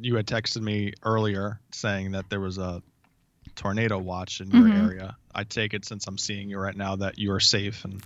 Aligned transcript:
you 0.00 0.16
had 0.16 0.26
texted 0.26 0.62
me 0.62 0.92
earlier 1.02 1.60
saying 1.72 2.12
that 2.12 2.28
there 2.30 2.40
was 2.40 2.58
a 2.58 2.82
tornado 3.54 3.98
watch 3.98 4.40
in 4.40 4.50
your 4.50 4.68
Mhm. 4.68 4.76
area. 4.76 5.16
I 5.34 5.44
take 5.44 5.74
it 5.74 5.84
since 5.84 6.06
I'm 6.06 6.18
seeing 6.18 6.48
you 6.50 6.58
right 6.58 6.76
now 6.76 6.96
that 6.96 7.18
you 7.18 7.32
are 7.32 7.40
safe 7.40 7.84
and 7.84 8.02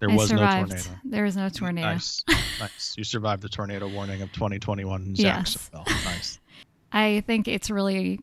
there 0.00 0.10
I 0.10 0.14
was 0.14 0.28
survived. 0.28 0.70
no 0.70 0.76
tornado. 0.76 1.00
There 1.04 1.24
was 1.24 1.36
no 1.36 1.48
tornado. 1.48 1.88
Nice, 1.88 2.24
nice. 2.58 2.94
You 2.96 3.04
survived 3.04 3.42
the 3.42 3.48
tornado 3.48 3.88
warning 3.88 4.22
of 4.22 4.32
2021 4.32 5.02
in 5.02 5.14
Yes. 5.14 5.70
Nice. 6.04 6.38
I 6.92 7.22
think 7.26 7.48
it's 7.48 7.70
really 7.70 8.20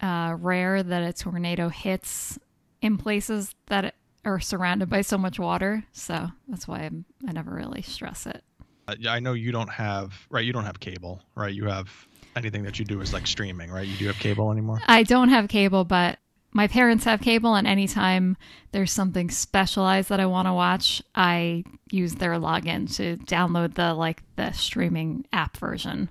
uh, 0.00 0.36
rare 0.38 0.82
that 0.82 1.02
a 1.02 1.12
tornado 1.12 1.68
hits 1.68 2.38
in 2.82 2.98
places 2.98 3.54
that 3.66 3.94
are 4.24 4.40
surrounded 4.40 4.88
by 4.90 5.00
so 5.00 5.16
much 5.16 5.38
water. 5.38 5.84
So 5.92 6.30
that's 6.48 6.66
why 6.68 6.80
I'm, 6.80 7.04
I 7.26 7.32
never 7.32 7.52
really 7.52 7.82
stress 7.82 8.26
it. 8.26 8.42
Uh, 8.88 8.94
I 9.08 9.20
know 9.20 9.32
you 9.32 9.52
don't 9.52 9.70
have 9.70 10.12
right. 10.30 10.44
You 10.44 10.52
don't 10.52 10.64
have 10.64 10.80
cable, 10.80 11.22
right? 11.34 11.52
You 11.54 11.64
have 11.66 12.06
anything 12.36 12.62
that 12.64 12.78
you 12.78 12.84
do 12.84 13.00
is 13.00 13.12
like 13.12 13.26
streaming, 13.26 13.70
right? 13.70 13.86
You 13.86 13.96
do 13.96 14.06
have 14.06 14.16
cable 14.16 14.52
anymore. 14.52 14.80
I 14.86 15.02
don't 15.02 15.30
have 15.30 15.48
cable, 15.48 15.84
but 15.84 16.18
my 16.52 16.68
parents 16.68 17.04
have 17.04 17.20
cable, 17.20 17.54
and 17.54 17.66
anytime 17.66 18.36
there's 18.72 18.92
something 18.92 19.30
specialized 19.30 20.10
that 20.10 20.20
I 20.20 20.26
want 20.26 20.46
to 20.46 20.52
watch, 20.52 21.02
I 21.14 21.64
use 21.90 22.14
their 22.14 22.32
login 22.32 22.94
to 22.96 23.16
download 23.24 23.74
the 23.74 23.94
like 23.94 24.22
the 24.36 24.52
streaming 24.52 25.26
app 25.32 25.56
version. 25.56 26.10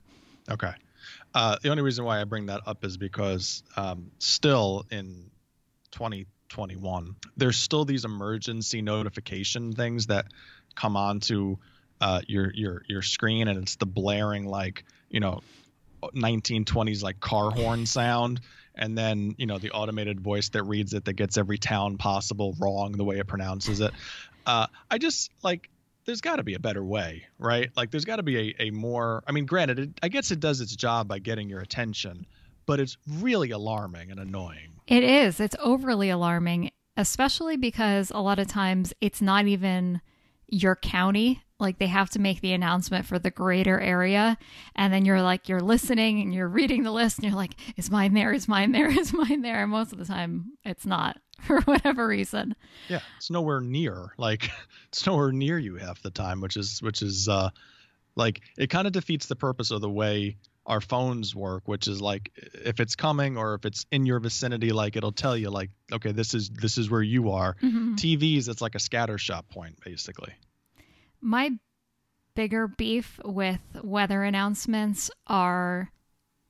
Okay. 0.50 0.72
Uh, 1.34 1.58
the 1.62 1.70
only 1.70 1.84
reason 1.84 2.06
why 2.06 2.22
I 2.22 2.24
bring 2.24 2.46
that 2.46 2.62
up 2.66 2.86
is 2.86 2.98
because 2.98 3.64
um, 3.76 4.12
still 4.20 4.86
in 4.90 5.30
2021, 5.92 7.16
there's 7.36 7.58
still 7.58 7.84
these 7.84 8.06
emergency 8.06 8.82
notification 8.82 9.74
things 9.74 10.08
that 10.08 10.28
come 10.76 10.96
onto 10.96 11.58
uh, 12.02 12.22
your 12.28 12.54
your 12.54 12.84
your 12.88 13.02
screen, 13.02 13.48
and 13.48 13.64
it's 13.64 13.76
the 13.78 13.86
blaring 13.86 14.46
like 14.46 14.86
you 15.10 15.20
know 15.20 15.42
1920s 16.14 17.02
like 17.04 17.20
car 17.20 17.52
horn 17.52 17.86
sound, 17.86 18.42
and 18.76 18.98
then 18.98 19.36
you 19.38 19.46
know 19.46 19.58
the 19.58 19.72
automated 19.72 20.20
voice 20.20 20.50
that 20.50 20.64
reads 20.64 20.94
it 20.94 21.06
that 21.06 21.14
gets 21.14 21.38
every 21.38 21.58
town 21.58 21.98
possible 21.98 22.56
wrong 22.60 22.92
the 22.94 23.04
way 23.04 23.20
it 23.20 23.28
pronounces 23.28 23.82
it. 23.82 23.94
Uh, 24.46 24.68
I 24.92 24.98
just 24.98 25.32
like 25.44 25.70
there's 26.06 26.22
got 26.22 26.38
to 26.38 26.44
be 26.44 26.54
a 26.54 26.60
better 26.60 26.84
way, 26.84 27.26
right? 27.40 27.72
Like 27.76 27.92
there's 27.92 28.06
got 28.06 28.18
to 28.18 28.24
be 28.24 28.38
a, 28.38 28.68
a 28.68 28.72
more. 28.72 29.24
I 29.28 29.32
mean, 29.32 29.46
granted, 29.46 29.80
it, 29.80 29.90
I 30.02 30.08
guess 30.08 30.32
it 30.32 30.40
does 30.40 30.62
its 30.62 30.76
job 30.76 31.08
by 31.08 31.20
getting 31.20 31.50
your 31.50 31.62
attention, 31.62 32.26
but 32.66 32.80
it's 32.80 32.98
really 33.20 33.52
alarming 33.52 34.12
and 34.12 34.20
annoying. 34.20 34.74
It 34.88 35.04
is. 35.04 35.40
It's 35.40 35.56
overly 35.60 36.10
alarming, 36.10 36.72
especially 36.96 37.58
because 37.58 38.12
a 38.12 38.20
lot 38.20 38.40
of 38.40 38.48
times 38.48 38.94
it's 39.02 39.22
not 39.22 39.48
even 39.48 40.02
your 40.48 40.76
county. 40.76 41.42
Like 41.60 41.80
they 41.80 41.88
have 41.88 42.10
to 42.12 42.20
make 42.20 42.42
the 42.42 42.52
announcement 42.52 43.06
for 43.06 43.18
the 43.18 43.32
greater 43.32 43.80
area. 43.80 44.38
And 44.76 44.92
then 44.94 45.06
you're 45.06 45.22
like, 45.22 45.48
you're 45.48 45.62
listening 45.62 46.20
and 46.22 46.34
you're 46.34 46.50
reading 46.50 46.84
the 46.84 46.92
list 46.92 47.18
and 47.18 47.26
you're 47.26 47.36
like, 47.36 47.56
is 47.78 47.90
mine 47.90 48.14
there? 48.14 48.34
Is 48.34 48.48
mine 48.48 48.74
there? 48.74 48.90
Is 49.00 49.14
mine 49.14 49.42
there? 49.42 49.62
And 49.64 49.72
most 49.72 49.94
of 49.94 49.98
the 50.00 50.06
time 50.06 50.52
it's 50.66 50.86
not 50.86 51.18
for 51.42 51.62
whatever 51.62 52.08
reason. 52.08 52.56
Yeah, 52.90 53.00
it's 53.18 53.30
nowhere 53.32 53.62
near. 53.62 54.08
Like 54.18 54.50
it's 54.90 55.06
nowhere 55.08 55.32
near 55.32 55.58
you 55.58 55.76
half 55.78 56.02
the 56.02 56.12
time, 56.12 56.42
which 56.42 56.58
is 56.58 56.82
which 56.82 57.02
is 57.02 57.30
uh, 57.30 57.50
like 58.18 58.42
it 58.58 58.70
kind 58.70 58.86
of 58.86 58.92
defeats 58.94 59.28
the 59.28 59.36
purpose 59.38 59.72
of 59.72 59.80
the 59.82 59.90
way 59.90 60.36
our 60.66 60.82
phones 60.82 61.34
work, 61.36 61.68
which 61.68 61.88
is 61.88 62.02
like 62.02 62.32
if 62.66 62.80
it's 62.82 62.96
coming 62.96 63.38
or 63.38 63.54
if 63.54 63.66
it's 63.66 63.86
in 63.92 64.06
your 64.06 64.20
vicinity, 64.20 64.72
like 64.72 64.96
it'll 64.98 65.12
tell 65.12 65.38
you 65.38 65.50
like, 65.52 65.70
okay, 65.94 66.12
this 66.12 66.34
is 66.34 66.50
this 66.50 66.78
is 66.78 66.90
where 66.90 67.04
you 67.04 67.32
are. 67.32 67.56
Mhm. 67.62 67.96
TVs, 67.96 68.50
it's 68.50 68.62
like 68.62 68.76
a 68.76 68.80
scatter 68.80 69.18
shot 69.18 69.48
point, 69.48 69.80
basically. 69.86 70.34
My 71.26 71.54
bigger 72.36 72.68
beef 72.68 73.20
with 73.26 73.60
weather 73.82 74.22
announcements 74.22 75.10
are 75.26 75.92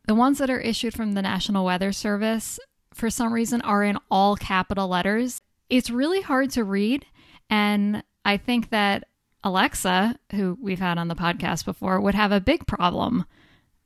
the 0.06 0.14
ones 0.14 0.38
that 0.40 0.50
are 0.50 0.60
issued 0.60 0.94
from 0.94 1.14
the 1.14 1.22
National 1.22 1.64
Weather 1.64 1.94
Service, 1.94 2.60
for 2.94 3.10
some 3.10 3.32
reason, 3.32 3.62
are 3.62 3.86
in 3.86 3.98
all 4.12 4.36
capital 4.36 4.90
letters. 4.90 5.40
It's 5.70 5.90
really 5.90 6.20
hard 6.20 6.50
to 6.52 6.66
read. 6.66 7.06
And 7.50 8.04
I 8.26 8.36
think 8.36 8.70
that 8.72 9.06
Alexa, 9.46 10.20
who 10.34 10.58
we've 10.62 10.80
had 10.80 10.98
on 10.98 11.08
the 11.08 11.16
podcast 11.16 11.64
before, 11.64 12.02
would 12.02 12.16
have 12.16 12.34
a 12.34 12.42
big 12.42 12.68
problem 12.68 13.24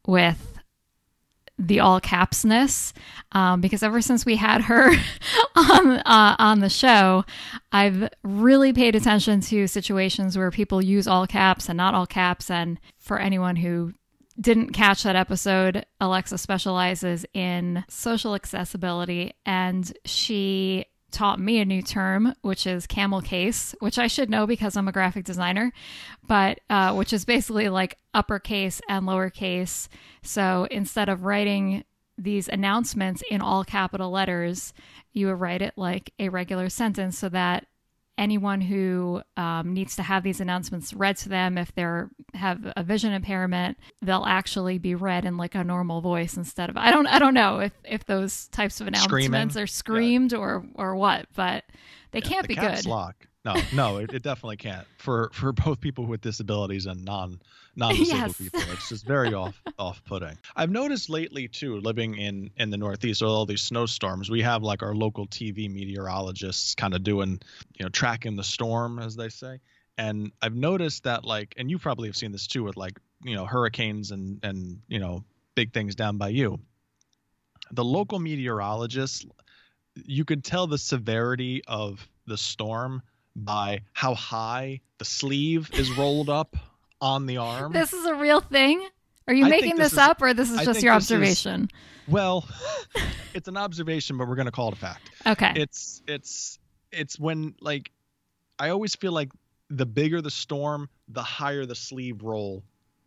with 0.08 0.59
the 1.60 1.82
all 1.82 2.00
capsness 2.00 2.94
um, 3.34 3.60
because 3.60 3.84
ever 3.84 4.02
since 4.02 4.26
we 4.26 4.38
had 4.38 4.62
her 4.62 4.92
on 5.56 5.98
uh, 5.98 6.36
on 6.40 6.60
the 6.60 6.70
show, 6.70 7.26
I've 7.72 8.10
really 8.24 8.74
paid 8.74 8.96
attention 8.96 9.42
to 9.42 9.68
situations 9.68 10.38
where 10.38 10.50
people 10.52 10.82
use 10.82 11.08
all 11.08 11.28
caps 11.28 11.68
and 11.70 11.78
not 11.78 11.94
all 11.94 12.08
caps. 12.08 12.50
And 12.50 12.80
for 12.98 13.20
anyone 13.20 13.58
who 13.58 13.94
didn't 14.40 14.72
catch 14.72 15.04
that 15.04 15.18
episode, 15.18 15.86
Alexa 16.00 16.38
specializes 16.38 17.26
in 17.34 17.84
social 17.90 18.36
accessibility, 18.36 19.34
and 19.46 19.92
she 20.06 20.86
taught 21.12 21.40
me 21.40 21.60
a 21.60 21.66
new 21.66 21.82
term, 21.82 22.36
which 22.42 22.68
is 22.68 22.88
camel 22.88 23.22
case, 23.22 23.76
which 23.80 23.98
I 23.98 24.08
should 24.08 24.30
know 24.30 24.46
because 24.46 24.78
I'm 24.78 24.88
a 24.88 24.92
graphic 24.92 25.26
designer, 25.26 25.72
but 26.28 26.60
uh, 26.70 26.94
which 26.94 27.14
is 27.14 27.26
basically 27.26 27.70
like 27.70 27.98
uppercase 28.14 28.82
and 28.88 29.06
lowercase. 29.06 29.88
So 30.22 30.68
instead 30.72 31.10
of 31.10 31.24
writing 31.24 31.84
these 32.18 32.50
announcements 32.50 33.24
in 33.30 33.42
all 33.42 33.64
capital 33.64 34.12
letters, 34.12 34.74
you 35.14 35.28
would 35.28 35.40
write 35.40 35.62
it 35.62 35.74
like 35.78 36.12
a 36.20 36.30
regular 36.30 36.70
sentence 36.70 37.18
so 37.18 37.30
that 37.30 37.66
anyone 38.20 38.60
who 38.60 39.22
um, 39.38 39.74
needs 39.74 39.96
to 39.96 40.04
have 40.04 40.24
these 40.24 40.42
announcements 40.42 40.94
read 40.94 41.16
to 41.16 41.30
them 41.30 41.58
if 41.58 41.74
they're 41.74 42.10
have 42.34 42.72
a 42.76 42.84
vision 42.84 43.14
impairment 43.14 43.78
they'll 44.02 44.26
actually 44.28 44.78
be 44.78 44.94
read 44.94 45.26
in 45.26 45.38
like 45.38 45.56
a 45.56 45.64
normal 45.64 46.02
voice 46.02 46.36
instead 46.36 46.70
of 46.70 46.78
i 46.78 46.92
don't 46.92 47.08
i 47.08 47.18
don't 47.18 47.34
know 47.34 47.60
if 47.60 47.72
if 47.86 48.06
those 48.06 48.50
types 48.50 48.82
of 48.82 48.88
announcements 48.88 49.54
Screaming? 49.54 49.64
are 49.64 49.68
screamed 49.68 50.34
or 50.34 50.66
or 50.76 50.96
what 50.96 51.26
but 51.36 51.64
they 52.12 52.22
can't 52.22 52.44
the 52.44 52.50
be 52.50 52.56
good 52.56 52.86
lock. 52.86 53.28
No, 53.56 53.62
no, 53.72 53.98
it, 53.98 54.14
it 54.14 54.24
definitely 54.24 54.58
can't 54.58 54.88
for 54.98 55.30
for 55.34 55.52
both 55.52 55.80
people 55.80 56.06
with 56.06 56.22
disabilities 56.22 56.86
and 56.86 57.04
non 57.04 57.40
non 57.76 57.96
disabled 57.98 58.36
Yes. 58.40 58.52
people. 58.52 58.72
It's 58.72 58.90
just 58.90 59.06
very 59.06 59.34
off 59.34 59.62
off 59.78 60.04
putting. 60.06 60.38
I've 60.56 60.70
noticed 60.70 61.10
lately 61.10 61.48
too, 61.48 61.80
living 61.80 62.16
in 62.16 62.52
in 62.58 62.70
the 62.70 62.78
Northeast 62.78 63.22
with 63.22 63.30
all 63.30 63.46
these 63.46 63.62
snowstorms, 63.62 64.30
we 64.30 64.42
have 64.42 64.62
like 64.64 64.84
our 64.84 64.94
local 64.94 65.28
TV 65.28 65.72
meteorologists 65.72 66.76
kind 66.76 66.94
of 66.94 67.04
doing, 67.04 67.40
you 67.78 67.86
know, 67.86 67.90
tracking 67.90 68.36
the 68.36 68.44
storm 68.44 69.00
as 69.00 69.16
they 69.16 69.30
say. 69.30 69.60
And 69.98 70.32
I've 70.42 70.56
noticed 70.56 71.04
that 71.04 71.26
like, 71.26 71.54
and 71.58 71.70
you 71.70 71.78
probably 71.78 72.08
have 72.08 72.16
seen 72.16 72.32
this 72.32 72.48
too 72.48 72.64
with 72.64 72.78
like 72.78 73.00
you 73.24 73.36
know 73.36 73.46
hurricanes 73.46 74.12
and 74.12 74.40
and 74.44 74.82
you 74.88 75.00
know 75.00 75.24
big 75.56 75.74
things 75.74 75.96
down 75.96 76.18
by 76.18 76.30
you. 76.30 76.60
The 77.72 77.84
local 77.84 78.20
meteorologists, 78.20 79.26
you 79.96 80.26
could 80.26 80.44
tell 80.44 80.68
the 80.68 80.78
severity 80.78 81.62
of 81.68 82.08
the 82.26 82.38
storm 82.38 83.04
by 83.36 83.82
how 83.94 84.14
high 84.16 84.82
the 84.98 85.06
sleeve 85.06 85.70
is 85.74 85.92
rolled 85.98 86.30
up 86.30 86.56
on 87.02 87.26
the 87.26 87.38
arm. 87.38 87.72
this 87.72 87.94
is 87.94 88.06
a 88.06 88.16
real 88.16 88.42
thing 88.42 88.86
are 89.28 89.34
you 89.34 89.46
I 89.46 89.50
making 89.50 89.76
this 89.78 89.92
this, 89.92 89.94
is- 89.94 90.00
up 90.00 90.22
or 90.22 90.34
this 90.34 90.50
is 90.52 90.58
I 90.58 90.66
just 90.66 90.82
your 90.84 90.94
this 90.96 91.06
is- 91.06 91.12
observation 91.12 91.70
well, 92.08 92.48
it's 93.36 93.48
an 93.48 93.56
observation, 93.56 94.18
but 94.18 94.28
we're 94.28 94.34
going 94.36 94.48
to 94.48 94.52
call 94.52 94.70
it 94.70 94.74
a 94.74 94.78
fact. 94.78 95.12
okay 95.28 95.54
It's 95.56 96.02
it's 96.08 96.58
it's 96.92 97.20
when 97.20 97.54
like 97.62 97.92
I 98.58 98.70
always 98.70 98.96
feel 98.96 99.12
like 99.12 99.30
the 99.70 99.86
bigger 99.86 100.20
the 100.20 100.32
storm, 100.32 100.90
the 101.10 101.22
higher 101.22 101.68
the 101.68 101.76
sleeve 101.76 102.24
roll 102.24 102.64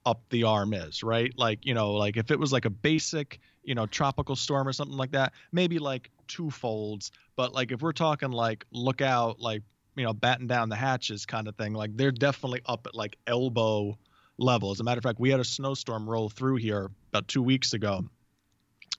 up 0.07 0.23
the 0.31 0.45
arm 0.45 0.73
is, 0.73 1.03
right? 1.03 1.33
Like, 1.37 1.67
you 1.67 1.75
know, 1.75 1.93
like 1.95 2.17
if 2.17 2.31
it 2.31 2.39
was 2.39 2.53
like 2.53 2.65
a 2.65 2.71
basic, 2.71 3.41
you 3.65 3.75
know, 3.75 3.87
tropical 3.87 4.37
storm 4.37 4.69
or 4.69 4.73
something 4.73 4.97
like 4.97 5.11
that, 5.11 5.33
maybe 5.51 5.81
like 5.81 6.09
two 6.29 6.51
folds. 6.51 7.11
But 7.35 7.53
like 7.53 7.73
if 7.73 7.83
we're 7.83 7.93
talking 7.93 8.31
like 8.31 8.65
look 8.71 9.01
out, 9.01 9.41
like, 9.41 9.63
you 9.97 10.05
know, 10.05 10.13
batten 10.13 10.47
down 10.47 10.69
the 10.69 10.77
hatches 10.77 11.27
kind 11.27 11.49
of 11.49 11.57
thing, 11.57 11.73
like 11.75 11.97
they're 11.97 12.13
definitely 12.13 12.63
up 12.67 12.87
at 12.87 12.95
like 12.95 13.17
elbow 13.27 13.99
level. 14.39 14.71
As 14.71 14.81
a 14.81 14.85
matter 14.85 14.99
of 14.99 15.03
fact, 15.03 15.21
we 15.21 15.31
had 15.31 15.41
a 15.41 15.45
snowstorm 15.45 16.09
roll 16.09 16.29
through 16.29 16.57
here 16.57 16.91
about 17.13 17.29
two 17.29 17.43
weeks 17.43 17.73
ago. 17.73 18.05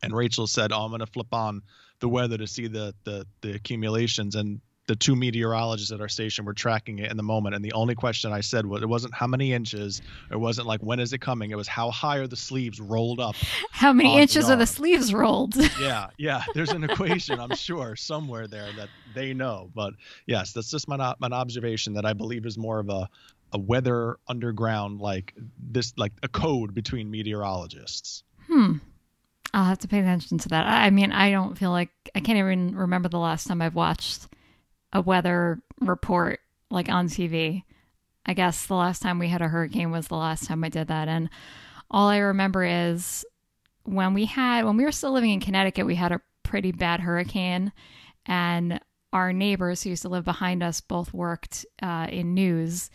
And 0.01 0.16
Rachel 0.16 0.48
said, 0.48 0.72
Oh, 0.72 0.81
I'm 0.81 0.92
gonna 0.92 1.06
flip 1.06 1.34
on 1.34 1.62
the 2.00 2.10
weather 2.10 2.38
to 2.38 2.48
see 2.48 2.68
the 2.68 2.94
the 3.04 3.25
the 3.42 3.54
accumulations 3.54 4.36
and 4.36 4.62
the 4.88 4.96
two 4.96 5.16
meteorologists 5.16 5.92
at 5.92 6.02
our 6.02 6.10
station 6.10 6.44
were 6.46 6.54
tracking 6.54 7.00
it 7.00 7.10
in 7.10 7.18
the 7.18 7.24
moment 7.24 7.56
and 7.56 7.64
the 7.64 7.72
only 7.74 7.96
question 7.96 8.32
i 8.32 8.42
said 8.42 8.66
was 8.66 8.82
it 8.82 8.90
wasn't 8.90 9.14
how 9.14 9.28
many 9.28 9.54
inches 9.54 10.02
it 10.32 10.40
wasn't 10.40 10.68
like 10.68 10.82
when 10.82 11.00
is 11.00 11.14
it 11.14 11.20
coming 11.20 11.52
it 11.52 11.58
was 11.58 11.68
how 11.68 11.90
high 11.92 12.18
are 12.18 12.28
the 12.28 12.36
sleeves 12.36 12.80
rolled 12.80 13.20
up 13.20 13.36
how 13.72 13.94
many 13.94 14.10
on 14.10 14.16
the 14.16 14.22
inches 14.22 14.50
are 14.50 14.56
the 14.56 14.66
sleeves 14.66 15.14
rolled 15.14 15.56
yeah 15.80 16.08
yeah 16.18 16.44
there's 16.54 16.72
an 16.72 16.84
equation 16.84 17.40
i'm 17.40 17.56
sure 17.56 17.96
somewhere 17.96 18.48
there 18.48 18.72
that 18.76 18.90
they 19.16 19.34
know 19.34 19.70
but 19.74 19.94
yes 20.26 20.54
that's 20.54 20.70
just 20.70 20.88
my 20.88 20.98
my 21.20 21.28
observation 21.30 21.94
that 21.94 22.06
i 22.06 22.14
believe 22.14 22.46
is 22.46 22.58
more 22.58 22.80
of 22.80 22.90
a 22.90 23.10
a 23.54 23.58
weather 23.60 24.18
underground 24.28 25.00
like 25.00 25.34
this 25.72 25.94
like 25.96 26.12
a 26.24 26.28
code 26.28 26.74
between 26.74 27.10
meteorologists 27.10 28.24
Hmm. 28.48 28.78
I'll 29.54 29.66
have 29.66 29.80
to 29.80 29.88
pay 29.88 30.00
attention 30.00 30.38
to 30.40 30.50
that. 30.50 30.66
I 30.66 30.90
mean, 30.90 31.12
I 31.12 31.32
don't 31.32 31.58
feel 31.58 31.72
like 31.72 31.92
I 32.16 32.20
can't 32.20 32.38
even 32.38 32.76
remember 32.76 33.10
the 33.10 33.20
last 33.20 33.48
time 33.48 33.62
I've 33.62 33.76
watched 33.76 34.28
a 34.94 35.01
weather 35.01 35.62
report 35.81 36.40
like 36.72 36.88
on 36.88 37.07
TV. 37.07 37.63
I 38.25 38.34
guess 38.34 38.68
the 38.68 38.75
last 38.75 39.01
time 39.01 39.19
we 39.19 39.28
had 39.28 39.42
a 39.42 39.50
hurricane 39.50 39.92
was 39.92 40.07
the 40.07 40.16
last 40.16 40.48
time 40.48 40.63
I 40.63 40.69
did 40.69 40.88
that. 40.88 41.10
And 41.10 41.30
all 41.92 42.07
I 42.07 42.19
remember 42.19 42.63
is 42.63 43.25
when 43.84 44.13
we 44.13 44.25
had 44.25 44.63
when 44.66 44.78
we 44.78 44.86
were 44.86 44.92
still 44.92 45.12
living 45.12 45.31
in 45.31 45.42
Connecticut, 45.42 45.86
we 45.86 45.95
had 45.95 46.12
a 46.12 46.22
pretty 46.44 46.72
bad 46.72 47.01
hurricane, 47.01 47.72
and 48.25 48.80
our 49.12 49.34
neighbors 49.34 49.84
who 49.84 49.90
used 49.90 50.04
to 50.04 50.10
live 50.10 50.24
behind 50.24 50.63
us 50.63 50.81
both 50.81 51.13
worked 51.13 51.66
uh, 51.81 52.07
in 52.10 52.34
news, 52.34 52.89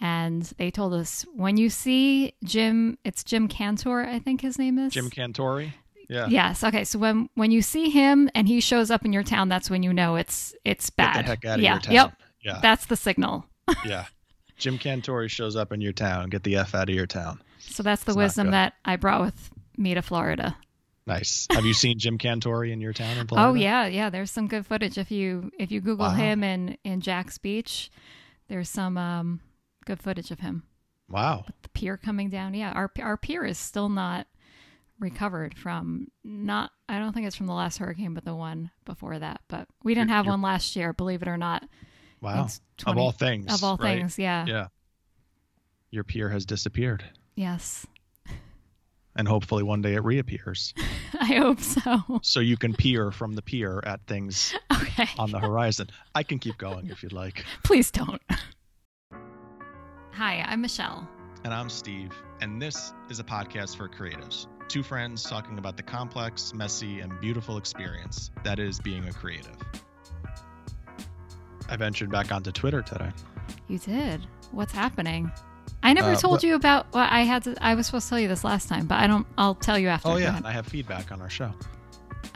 and 0.00 0.42
they 0.58 0.70
told 0.70 0.94
us 0.94 1.24
when 1.34 1.56
you 1.56 1.70
see 1.70 2.34
Jim, 2.44 2.98
it's 3.04 3.22
Jim 3.22 3.48
Cantor, 3.48 4.04
I 4.04 4.18
think 4.18 4.40
his 4.40 4.58
name 4.58 4.78
is 4.78 4.92
Jim 4.92 5.10
Cantore. 5.10 5.72
Yeah. 6.08 6.26
Yes. 6.28 6.62
Okay. 6.64 6.84
So 6.84 6.98
when 6.98 7.28
when 7.34 7.50
you 7.50 7.62
see 7.62 7.90
him 7.90 8.30
and 8.34 8.46
he 8.48 8.60
shows 8.60 8.90
up 8.90 9.04
in 9.04 9.12
your 9.12 9.22
town, 9.22 9.48
that's 9.48 9.70
when 9.70 9.82
you 9.82 9.92
know 9.92 10.16
it's 10.16 10.54
it's 10.64 10.90
bad. 10.90 11.14
Get 11.14 11.22
the 11.22 11.28
heck 11.28 11.44
out 11.44 11.58
of 11.58 11.62
yeah. 11.62 11.72
your 11.72 11.80
town. 11.80 11.94
Yep. 11.94 12.12
Yeah. 12.44 12.58
That's 12.62 12.86
the 12.86 12.96
signal. 12.96 13.46
yeah. 13.84 14.06
Jim 14.56 14.78
Cantore 14.78 15.28
shows 15.28 15.56
up 15.56 15.72
in 15.72 15.80
your 15.80 15.92
town. 15.92 16.28
Get 16.28 16.42
the 16.42 16.56
f 16.56 16.74
out 16.74 16.88
of 16.88 16.94
your 16.94 17.06
town. 17.06 17.40
So 17.58 17.82
that's 17.82 18.04
the 18.04 18.12
It's 18.12 18.16
wisdom 18.16 18.50
that 18.50 18.74
I 18.84 18.96
brought 18.96 19.20
with 19.22 19.50
me 19.76 19.94
to 19.94 20.02
Florida. 20.02 20.56
Nice. 21.06 21.46
Have 21.50 21.64
you 21.64 21.74
seen 21.74 21.98
Jim 21.98 22.18
Cantore 22.18 22.70
in 22.70 22.80
your 22.80 22.92
town 22.92 23.18
in 23.18 23.26
Florida? 23.28 23.48
Oh 23.48 23.54
yeah, 23.54 23.86
yeah. 23.86 24.10
There's 24.10 24.30
some 24.30 24.46
good 24.46 24.66
footage 24.66 24.98
if 24.98 25.10
you 25.10 25.50
if 25.58 25.70
you 25.72 25.80
Google 25.80 26.06
Wow. 26.06 26.14
him 26.14 26.44
in 26.44 26.76
in 26.84 27.00
Jax 27.00 27.38
Beach. 27.38 27.90
There's 28.48 28.68
some 28.68 28.96
um 28.98 29.40
good 29.84 30.00
footage 30.00 30.30
of 30.30 30.40
him. 30.40 30.64
Wow. 31.08 31.44
The 31.62 31.68
pier 31.70 31.96
coming 31.96 32.30
down. 32.30 32.54
Yeah, 32.54 32.72
our 32.72 32.90
our 33.00 33.16
pier 33.16 33.44
is 33.44 33.58
still 33.58 33.88
not 33.88 34.26
recovered 35.02 35.58
from 35.58 36.06
not. 36.24 36.70
I 36.88 36.98
don't 36.98 37.12
think 37.12 37.26
it's 37.26 37.36
from 37.36 37.46
the 37.48 37.52
last 37.52 37.76
hurricane, 37.78 38.14
but 38.14 38.24
the 38.24 38.34
one 38.34 38.70
before 38.86 39.18
that. 39.18 39.40
But 39.48 39.68
we 39.84 39.94
didn't 39.94 40.08
You're- 40.08 40.16
have 40.16 40.26
one 40.26 40.40
last 40.40 40.74
year. 40.76 40.92
Believe 40.94 41.20
it 41.20 41.28
or 41.28 41.36
not. 41.36 41.64
Wow. 42.22 42.44
It's 42.44 42.60
of 42.86 42.96
all 42.96 43.10
things. 43.12 43.52
of 43.52 43.62
all 43.64 43.76
right? 43.76 43.98
things, 43.98 44.18
yeah. 44.18 44.46
Yeah. 44.46 44.66
Your 45.90 46.04
pier 46.04 46.28
has 46.30 46.46
disappeared. 46.46 47.04
Yes. 47.34 47.86
And 49.14 49.28
hopefully 49.28 49.62
one 49.62 49.82
day 49.82 49.94
it 49.94 50.04
reappears. 50.04 50.72
I 51.20 51.34
hope 51.34 51.60
so. 51.60 52.20
So 52.22 52.40
you 52.40 52.56
can 52.56 52.72
peer 52.72 53.10
from 53.10 53.34
the 53.34 53.42
pier 53.42 53.82
at 53.84 54.00
things 54.06 54.54
Okay. 54.72 55.06
on 55.18 55.30
the 55.30 55.38
horizon. 55.38 55.88
I 56.14 56.22
can 56.22 56.38
keep 56.38 56.56
going 56.56 56.88
if 56.88 57.02
you'd 57.02 57.12
like. 57.12 57.44
Please 57.64 57.90
don't. 57.90 58.22
Hi, 60.12 60.44
I'm 60.46 60.60
Michelle. 60.62 61.06
And 61.44 61.52
I'm 61.52 61.68
Steve, 61.68 62.12
and 62.40 62.60
this 62.62 62.92
is 63.10 63.18
a 63.18 63.24
podcast 63.24 63.76
for 63.76 63.88
creatives. 63.88 64.46
Two 64.68 64.82
friends 64.82 65.24
talking 65.24 65.58
about 65.58 65.76
the 65.76 65.82
complex, 65.82 66.54
messy, 66.54 67.00
and 67.00 67.18
beautiful 67.20 67.56
experience 67.56 68.30
that 68.44 68.58
is 68.58 68.78
being 68.78 69.08
a 69.08 69.12
creative. 69.12 69.56
I 71.68 71.76
ventured 71.76 72.10
back 72.10 72.30
onto 72.32 72.52
Twitter 72.52 72.80
today. 72.82 73.10
You 73.68 73.78
did. 73.78 74.26
What's 74.52 74.72
happening? 74.72 75.32
I 75.82 75.92
never 75.92 76.12
Uh, 76.12 76.16
told 76.16 76.32
what- 76.34 76.42
you 76.44 76.54
about 76.54 76.86
what 76.92 77.10
I 77.10 77.22
had 77.22 77.42
to. 77.44 77.56
I 77.64 77.74
was 77.74 77.86
supposed 77.86 78.06
to 78.06 78.10
tell 78.10 78.20
you 78.20 78.28
this 78.28 78.44
last 78.44 78.68
time, 78.68 78.86
but 78.86 78.98
I 79.00 79.06
don't. 79.08 79.26
I'll 79.36 79.56
tell 79.56 79.78
you 79.78 79.88
after. 79.88 80.08
Oh, 80.08 80.16
yeah, 80.16 80.36
and 80.36 80.46
I 80.46 80.52
have 80.52 80.66
feedback 80.66 81.10
on 81.10 81.20
our 81.20 81.30
show. 81.30 81.52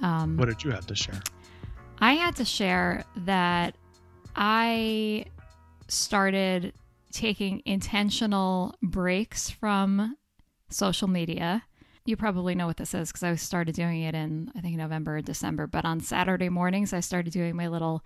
Um, 0.03 0.37
What 0.37 0.49
did 0.49 0.64
you 0.64 0.73
have 0.73 0.87
to 0.87 0.97
share? 0.97 1.20
I 2.00 2.14
had 2.14 2.37
to 2.37 2.44
share 2.44 3.05
that 3.19 3.76
I 4.35 5.26
started 5.88 6.73
taking 7.16 7.62
intentional 7.64 8.74
breaks 8.82 9.48
from 9.48 10.16
social 10.68 11.08
media. 11.08 11.64
You 12.04 12.16
probably 12.16 12.54
know 12.54 12.66
what 12.66 12.76
this 12.76 12.92
is 12.92 13.08
because 13.08 13.22
I 13.22 13.34
started 13.36 13.74
doing 13.74 14.02
it 14.02 14.14
in, 14.14 14.52
I 14.54 14.60
think, 14.60 14.76
November 14.76 15.16
or 15.16 15.22
December. 15.22 15.66
But 15.66 15.86
on 15.86 16.00
Saturday 16.00 16.50
mornings, 16.50 16.92
I 16.92 17.00
started 17.00 17.32
doing 17.32 17.56
my 17.56 17.68
little 17.68 18.04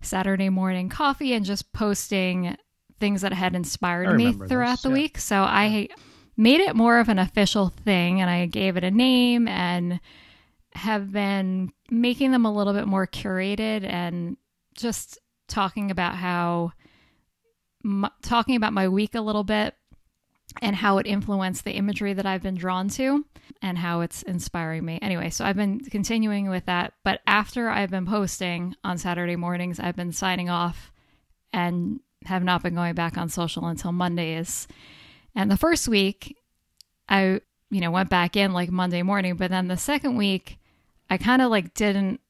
Saturday 0.00 0.50
morning 0.50 0.88
coffee 0.88 1.34
and 1.34 1.44
just 1.44 1.72
posting 1.72 2.56
things 3.00 3.22
that 3.22 3.32
had 3.32 3.56
inspired 3.56 4.16
me 4.16 4.32
throughout 4.32 4.74
this, 4.74 4.82
the 4.82 4.88
yeah. 4.90 4.94
week. 4.94 5.18
So 5.18 5.42
I 5.42 5.88
made 6.36 6.60
it 6.60 6.76
more 6.76 7.00
of 7.00 7.08
an 7.08 7.18
official 7.18 7.68
thing 7.68 8.20
and 8.20 8.30
I 8.30 8.46
gave 8.46 8.76
it 8.76 8.84
a 8.84 8.90
name 8.90 9.48
and 9.48 10.00
have 10.74 11.12
been 11.12 11.72
making 11.90 12.30
them 12.30 12.44
a 12.44 12.54
little 12.54 12.72
bit 12.72 12.86
more 12.86 13.06
curated 13.06 13.84
and 13.84 14.36
just 14.74 15.18
talking 15.48 15.90
about 15.90 16.14
how 16.14 16.72
m- 17.84 18.10
talking 18.22 18.56
about 18.56 18.72
my 18.72 18.88
week 18.88 19.14
a 19.14 19.20
little 19.20 19.44
bit 19.44 19.74
and 20.62 20.76
how 20.76 20.98
it 20.98 21.06
influenced 21.06 21.64
the 21.64 21.72
imagery 21.72 22.12
that 22.12 22.26
I've 22.26 22.42
been 22.42 22.54
drawn 22.54 22.88
to 22.90 23.24
and 23.60 23.78
how 23.78 24.00
it's 24.00 24.22
inspiring 24.22 24.84
me. 24.84 24.98
Anyway, 25.02 25.30
so 25.30 25.44
I've 25.44 25.56
been 25.56 25.80
continuing 25.80 26.48
with 26.48 26.66
that, 26.66 26.94
but 27.02 27.20
after 27.26 27.68
I've 27.68 27.90
been 27.90 28.06
posting 28.06 28.76
on 28.84 28.98
Saturday 28.98 29.36
mornings, 29.36 29.80
I've 29.80 29.96
been 29.96 30.12
signing 30.12 30.50
off 30.50 30.92
and 31.52 32.00
have 32.26 32.44
not 32.44 32.62
been 32.62 32.74
going 32.74 32.94
back 32.94 33.16
on 33.16 33.28
social 33.28 33.66
until 33.66 33.92
Mondays. 33.92 34.66
And 35.34 35.50
the 35.50 35.56
first 35.56 35.88
week, 35.88 36.36
I 37.08 37.40
you 37.70 37.80
know 37.80 37.90
went 37.90 38.10
back 38.10 38.36
in 38.36 38.52
like 38.52 38.70
Monday 38.70 39.02
morning, 39.02 39.36
but 39.36 39.50
then 39.50 39.68
the 39.68 39.76
second 39.76 40.16
week, 40.16 40.58
I 41.10 41.18
kind 41.18 41.42
of 41.42 41.50
like 41.50 41.74
didn't 41.74 42.20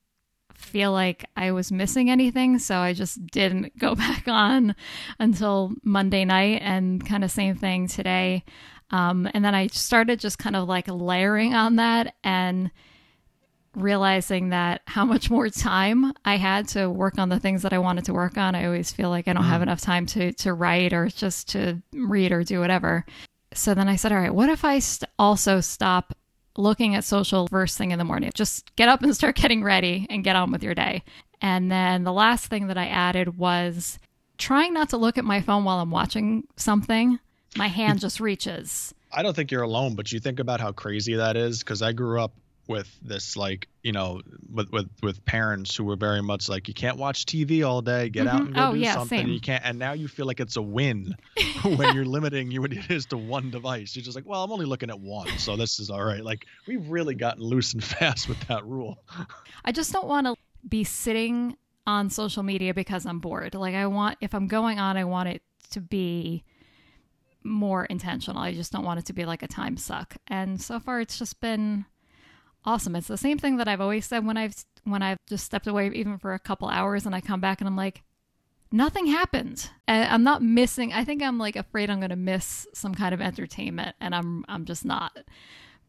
feel 0.55 0.93
like 0.93 1.25
I 1.37 1.53
was 1.53 1.71
missing 1.71 2.11
anything, 2.11 2.59
so 2.59 2.79
I 2.79 2.93
just 2.93 3.27
didn't 3.27 3.77
go 3.79 3.95
back 3.95 4.29
on 4.29 4.75
until 5.19 5.73
Monday 5.83 6.25
night, 6.25 6.61
and 6.63 7.05
kind 7.05 7.25
of 7.25 7.31
same 7.31 7.57
thing 7.57 7.89
today. 7.89 8.45
Um, 8.91 9.29
and 9.35 9.45
then 9.45 9.55
I 9.55 9.69
started 9.69 10.21
just 10.21 10.39
kind 10.39 10.57
of 10.57 10.69
like 10.69 10.87
layering 10.89 11.55
on 11.55 11.77
that 11.77 12.15
and 12.23 12.71
realizing 13.75 14.51
that 14.51 14.83
how 14.87 15.05
much 15.05 15.31
more 15.31 15.49
time 15.49 16.13
I 16.25 16.37
had 16.37 16.69
to 16.69 16.89
work 16.89 17.19
on 17.19 17.29
the 17.29 17.41
things 17.41 17.63
that 17.63 17.73
I 17.73 17.79
wanted 17.79 18.05
to 18.05 18.15
work 18.15 18.39
on. 18.39 18.55
I 18.55 18.67
always 18.67 18.93
feel 18.93 19.11
like 19.11 19.27
I 19.27 19.33
don't 19.33 19.45
have 19.45 19.63
enough 19.63 19.81
time 19.81 20.07
to 20.07 20.33
to 20.33 20.55
write 20.55 20.93
or 20.93 21.09
just 21.09 21.49
to 21.51 21.83
read 21.93 22.33
or 22.33 22.45
do 22.45 22.61
whatever. 22.61 23.05
So 23.53 23.75
then 23.75 23.89
I 23.89 23.97
said, 23.97 24.13
all 24.13 24.19
right, 24.19 24.35
what 24.35 24.49
if 24.49 24.65
I 24.65 24.81
st- 24.81 25.11
also 25.19 25.61
stop 25.61 26.17
looking 26.57 26.95
at 26.95 27.05
social 27.05 27.47
first 27.49 27.79
thing 27.79 27.91
in 27.91 27.99
the 27.99 28.05
morning? 28.05 28.31
Just 28.35 28.75
get 28.77 28.89
up 28.89 29.03
and 29.03 29.15
start 29.17 29.37
getting 29.37 29.63
ready 29.63 30.07
and 30.11 30.25
get 30.25 30.37
on 30.37 30.51
with 30.51 30.63
your 30.63 30.75
day. 30.75 31.03
And 31.41 31.71
then 31.71 32.05
the 32.05 32.13
last 32.13 32.47
thing 32.47 32.69
that 32.69 32.79
I 32.79 32.87
added 32.87 33.37
was 33.37 33.99
trying 34.39 34.73
not 34.73 34.91
to 34.91 34.97
look 34.97 35.19
at 35.19 35.25
my 35.25 35.41
phone 35.41 35.65
while 35.65 35.81
I'm 35.81 35.91
watching 35.91 36.47
something. 36.57 37.19
My 37.57 37.69
hand 37.69 38.01
just 38.01 38.21
reaches. 38.21 38.95
I 39.13 39.23
don't 39.23 39.35
think 39.35 39.51
you're 39.51 39.63
alone, 39.63 39.95
but 39.95 40.11
you 40.11 40.19
think 40.19 40.41
about 40.41 40.61
how 40.61 40.73
crazy 40.73 41.15
that 41.15 41.37
is 41.37 41.61
because 41.61 41.83
I 41.83 41.93
grew 41.93 42.21
up 42.21 42.33
with 42.67 42.89
this 43.03 43.37
like 43.37 43.69
you 43.83 43.93
know 43.93 44.21
with 44.53 44.71
with 44.71 44.89
with 45.03 45.25
parents 45.27 45.77
who 45.77 45.85
were 45.85 45.97
very 45.97 46.23
much 46.23 46.49
like 46.49 46.67
you 46.69 46.75
can't 46.75 46.97
watch 46.97 47.27
TV 47.27 47.67
all 47.67 47.83
day, 47.83 48.09
get 48.09 48.27
out 48.27 48.43
Mhm. 48.43 48.47
and 48.47 48.55
go 48.55 48.69
Oh, 48.69 48.73
do 48.75 48.79
yeah, 48.81 48.95
something. 48.95 49.19
same. 49.21 49.29
You 49.29 49.41
can't, 49.41 49.63
and 49.65 49.79
now 49.79 49.93
you 49.93 50.09
feel 50.09 50.27
like 50.27 50.41
it's 50.41 50.57
a 50.57 50.63
win 50.63 51.15
when 51.63 51.95
you're 51.95 52.05
limiting 52.07 52.51
you 52.51 52.61
what 52.63 52.73
it 52.73 52.91
is 52.91 53.07
to 53.07 53.17
one 53.17 53.51
device. 53.51 53.95
You're 53.95 54.03
just 54.05 54.17
like, 54.17 54.27
well, 54.27 54.43
I'm 54.45 54.51
only 54.53 54.67
looking 54.67 54.91
at 54.91 54.99
one, 54.99 55.29
so 55.39 55.57
this 55.57 55.79
is 55.79 55.91
all 55.91 56.03
right. 56.05 56.25
Like 56.25 56.47
we've 56.67 56.89
really 56.89 57.15
gotten 57.15 57.43
loose 57.43 57.73
and 57.75 57.85
fast 57.95 58.29
with 58.29 58.41
that 58.49 58.65
rule. 58.65 58.99
I 59.65 59.73
just 59.73 59.93
don't 59.93 60.07
want 60.07 60.27
to 60.27 60.35
be 60.69 60.85
sitting 60.85 61.57
on 61.87 62.09
social 62.09 62.43
media 62.43 62.73
because 62.73 63.05
I'm 63.05 63.19
bored. 63.19 63.55
Like 63.55 63.75
I 63.75 63.87
want 63.87 64.17
if 64.23 64.35
I'm 64.35 64.47
going 64.49 64.79
on, 64.79 64.97
I 64.97 65.05
want 65.05 65.29
it 65.29 65.43
to 65.73 65.81
be 65.83 66.45
more 67.43 67.85
intentional. 67.85 68.41
I 68.41 68.55
just 68.55 68.73
don't 68.73 68.85
want 68.85 68.99
it 69.01 69.07
to 69.07 69.13
be 69.13 69.27
like 69.27 69.43
a 69.43 69.47
time 69.49 69.77
suck. 69.77 70.17
And 70.29 70.61
so 70.61 70.81
far 70.81 71.01
it's 71.01 71.19
just 71.19 71.41
been 71.41 71.85
awesome. 72.65 72.97
It's 72.97 73.09
the 73.09 73.17
same 73.17 73.39
thing 73.39 73.57
that 73.59 73.69
I've 73.69 73.81
always 73.81 74.07
said 74.07 74.27
when 74.27 74.37
I've 74.37 74.55
when 74.85 75.03
I've 75.03 75.19
just 75.29 75.45
stepped 75.45 75.67
away 75.67 75.91
even 75.95 76.19
for 76.19 76.35
a 76.35 76.39
couple 76.39 76.69
hours 76.69 77.07
and 77.07 77.15
I 77.15 77.21
come 77.21 77.41
back 77.41 77.61
and 77.61 77.69
I'm 77.69 77.77
like 77.77 78.03
nothing 78.73 79.07
happened. 79.07 79.71
I'm 79.87 80.23
not 80.25 80.43
missing 80.43 80.93
I 80.93 81.05
think 81.05 81.23
I'm 81.23 81.39
like 81.39 81.57
afraid 81.57 81.91
I'm 81.91 82.01
going 82.01 82.11
to 82.11 82.17
miss 82.17 82.67
some 82.75 82.95
kind 82.95 83.15
of 83.15 83.21
entertainment 83.21 83.97
and 84.01 84.15
I'm 84.15 84.45
I'm 84.49 84.65
just 84.65 84.85
not. 84.85 85.17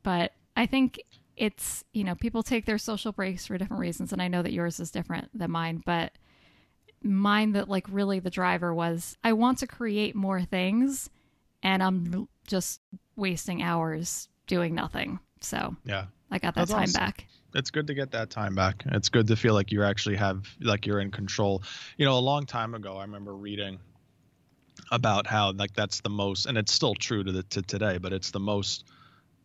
But 0.04 0.34
I 0.56 0.66
think 0.66 1.02
it's, 1.36 1.84
you 1.94 2.04
know, 2.04 2.16
people 2.16 2.44
take 2.44 2.66
their 2.66 2.78
social 2.78 3.12
breaks 3.12 3.48
for 3.48 3.58
different 3.58 3.82
reasons 3.82 4.14
and 4.14 4.22
I 4.22 4.28
know 4.28 4.42
that 4.42 4.54
yours 4.54 4.80
is 4.80 4.92
different 4.92 5.38
than 5.38 5.52
mine, 5.52 5.82
but 5.86 6.14
mine 7.04 7.52
that 7.52 7.70
like 7.70 7.86
really 7.90 8.20
the 8.20 8.30
driver 8.30 8.74
was 8.74 9.18
I 9.24 9.34
want 9.34 9.60
to 9.60 9.68
create 9.68 10.16
more 10.16 10.42
things 10.42 11.10
and 11.62 11.84
I'm 11.84 12.28
just 12.48 12.82
wasting 13.16 13.62
hours 13.64 14.30
doing 14.48 14.76
nothing. 14.76 15.20
So 15.42 15.76
Yeah. 15.84 16.06
I 16.32 16.40
got 16.40 16.56
that 16.56 16.62
That's 16.62 16.72
time 16.72 16.84
awesome. 16.84 17.02
back. 17.02 17.26
it's 17.54 17.72
good 17.72 17.88
to 17.88 17.94
get 17.94 18.12
that 18.12 18.30
time 18.30 18.56
back. 18.56 18.84
It's 18.88 19.10
good 19.10 19.28
to 19.28 19.36
feel 19.36 19.54
like 19.54 19.72
you 19.72 19.84
actually 19.84 20.18
have 20.18 20.46
like 20.60 20.86
you're 20.86 21.00
in 21.00 21.12
control. 21.12 21.64
You 21.98 22.06
know, 22.06 22.18
a 22.18 22.20
long 22.20 22.46
time 22.46 22.74
ago, 22.74 22.98
I 22.98 23.04
remember 23.04 23.36
reading 23.36 23.80
about 24.92 25.28
how 25.28 25.52
like 25.54 25.74
that's 25.74 26.02
the 26.02 26.10
most, 26.10 26.46
and 26.46 26.58
it's 26.58 26.74
still 26.74 26.96
true 26.96 27.24
to 27.24 27.32
the 27.32 27.44
to 27.44 27.62
today, 27.62 27.98
but 27.98 28.14
it's 28.14 28.32
the 28.32 28.40
most 28.40 28.86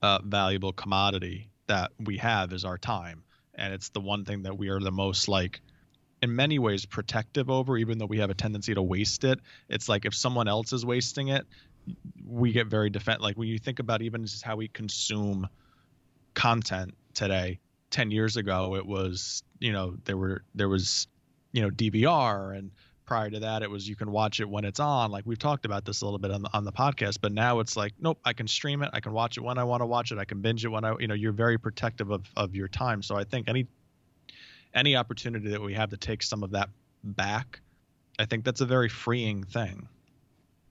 uh, 0.02 0.18
valuable 0.24 0.72
commodity 0.72 1.50
that 1.68 1.92
we 1.98 2.16
have 2.18 2.52
is 2.52 2.64
our 2.64 2.78
time, 2.78 3.22
and 3.54 3.72
it's 3.72 3.90
the 3.90 4.00
one 4.00 4.24
thing 4.24 4.42
that 4.42 4.58
we 4.58 4.68
are 4.68 4.80
the 4.80 4.90
most 4.92 5.28
like 5.28 5.60
in 6.22 6.34
many 6.34 6.58
ways 6.58 6.84
protective 6.84 7.48
over 7.48 7.78
even 7.78 7.98
though 7.98 8.06
we 8.06 8.18
have 8.18 8.30
a 8.30 8.34
tendency 8.34 8.74
to 8.74 8.82
waste 8.82 9.24
it 9.24 9.40
it's 9.70 9.88
like 9.88 10.04
if 10.04 10.14
someone 10.14 10.48
else 10.48 10.72
is 10.72 10.84
wasting 10.84 11.28
it 11.28 11.46
we 12.24 12.52
get 12.52 12.66
very 12.66 12.90
defend 12.90 13.20
like 13.22 13.38
when 13.38 13.48
you 13.48 13.58
think 13.58 13.78
about 13.78 14.02
even 14.02 14.24
just 14.24 14.44
how 14.44 14.56
we 14.56 14.68
consume 14.68 15.48
content 16.34 16.94
today. 17.14 17.60
10 17.90 18.10
years 18.10 18.36
ago 18.36 18.76
it 18.76 18.86
was 18.86 19.42
you 19.58 19.72
know 19.72 19.96
there 20.04 20.16
were 20.16 20.42
there 20.54 20.68
was 20.68 21.08
you 21.52 21.62
know 21.62 21.70
DVR 21.70 22.56
and 22.56 22.70
prior 23.04 23.28
to 23.28 23.40
that 23.40 23.62
it 23.62 23.70
was 23.70 23.88
you 23.88 23.96
can 23.96 24.12
watch 24.12 24.38
it 24.38 24.48
when 24.48 24.64
it's 24.64 24.78
on. 24.78 25.10
Like 25.10 25.26
we've 25.26 25.38
talked 25.38 25.64
about 25.64 25.84
this 25.84 26.00
a 26.02 26.04
little 26.04 26.20
bit 26.20 26.30
on 26.30 26.42
the, 26.42 26.50
on 26.52 26.64
the 26.64 26.72
podcast 26.72 27.18
but 27.20 27.32
now 27.32 27.58
it's 27.58 27.76
like 27.76 27.94
nope 27.98 28.18
i 28.24 28.32
can 28.32 28.46
stream 28.46 28.82
it 28.82 28.90
i 28.92 29.00
can 29.00 29.12
watch 29.12 29.36
it 29.36 29.40
when 29.40 29.58
i 29.58 29.64
want 29.64 29.80
to 29.80 29.86
watch 29.86 30.12
it 30.12 30.18
i 30.18 30.24
can 30.24 30.40
binge 30.40 30.64
it 30.64 30.68
when 30.68 30.84
i 30.84 30.94
you 31.00 31.08
know 31.08 31.14
you're 31.14 31.32
very 31.32 31.58
protective 31.58 32.10
of 32.10 32.24
of 32.36 32.54
your 32.54 32.68
time. 32.68 33.02
So 33.02 33.16
i 33.16 33.24
think 33.24 33.48
any 33.48 33.66
any 34.72 34.94
opportunity 34.94 35.50
that 35.50 35.60
we 35.60 35.74
have 35.74 35.90
to 35.90 35.96
take 35.96 36.22
some 36.22 36.44
of 36.44 36.52
that 36.52 36.70
back 37.02 37.60
i 38.18 38.24
think 38.24 38.44
that's 38.44 38.60
a 38.60 38.66
very 38.66 38.88
freeing 38.88 39.42
thing. 39.42 39.88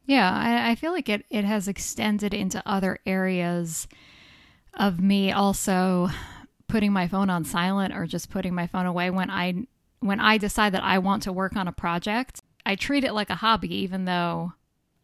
Yeah 0.06 0.32
i, 0.32 0.72
I 0.72 0.76
feel 0.76 0.94
like 0.94 1.10
it 1.10 1.26
it 1.30 1.44
has 1.44 1.68
extended 1.68 2.34
into 2.34 2.64
other 2.66 3.00
areas 3.06 3.88
of 4.74 5.00
me 5.00 5.32
also 5.32 6.10
putting 6.68 6.94
my 6.94 7.08
phone 7.08 7.30
on 7.30 7.44
silent 7.44 7.94
or 7.94 8.06
just 8.06 8.30
putting 8.30 8.54
my 8.54 8.68
phone 8.68 8.86
away 8.86 9.10
when 9.10 9.30
i 9.30 9.66
when 10.00 10.20
I 10.20 10.38
decide 10.38 10.74
that 10.74 10.84
I 10.84 11.00
want 11.00 11.24
to 11.24 11.34
work 11.34 11.56
on 11.56 11.68
a 11.68 11.74
project, 11.74 12.42
I 12.66 12.76
treat 12.76 13.04
it 13.04 13.14
like 13.14 13.30
a 13.30 13.36
hobby, 13.36 13.74
even 13.76 14.06
though 14.06 14.54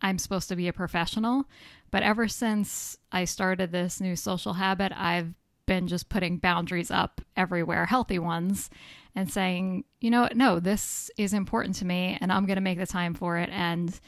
I'm 0.02 0.18
supposed 0.18 0.50
to 0.50 0.56
be 0.56 0.68
a 0.68 0.74
professional. 0.74 1.46
But 1.92 2.04
ever 2.04 2.28
since 2.28 2.98
I 3.12 3.26
started 3.26 3.72
this 3.72 4.00
new 4.02 4.16
social 4.16 4.54
habit, 4.54 4.92
I've 4.96 5.34
been 5.66 5.88
just 5.88 6.10
putting 6.10 6.38
boundaries 6.38 6.92
up 6.92 7.22
everywhere, 7.36 7.86
healthy 7.86 8.20
ones, 8.20 8.70
and 9.16 9.32
saying, 9.32 9.86
you 10.00 10.12
know, 10.12 10.30
no, 10.34 10.60
this 10.60 11.10
is 11.18 11.34
important 11.34 11.76
to 11.78 11.86
me 11.86 12.18
and 12.22 12.32
I'm 12.32 12.46
going 12.46 12.58
to 12.58 12.62
make 12.62 12.78
the 12.78 12.86
time 12.86 13.14
for 13.14 13.38
it. 13.38 13.50
And 13.50 14.00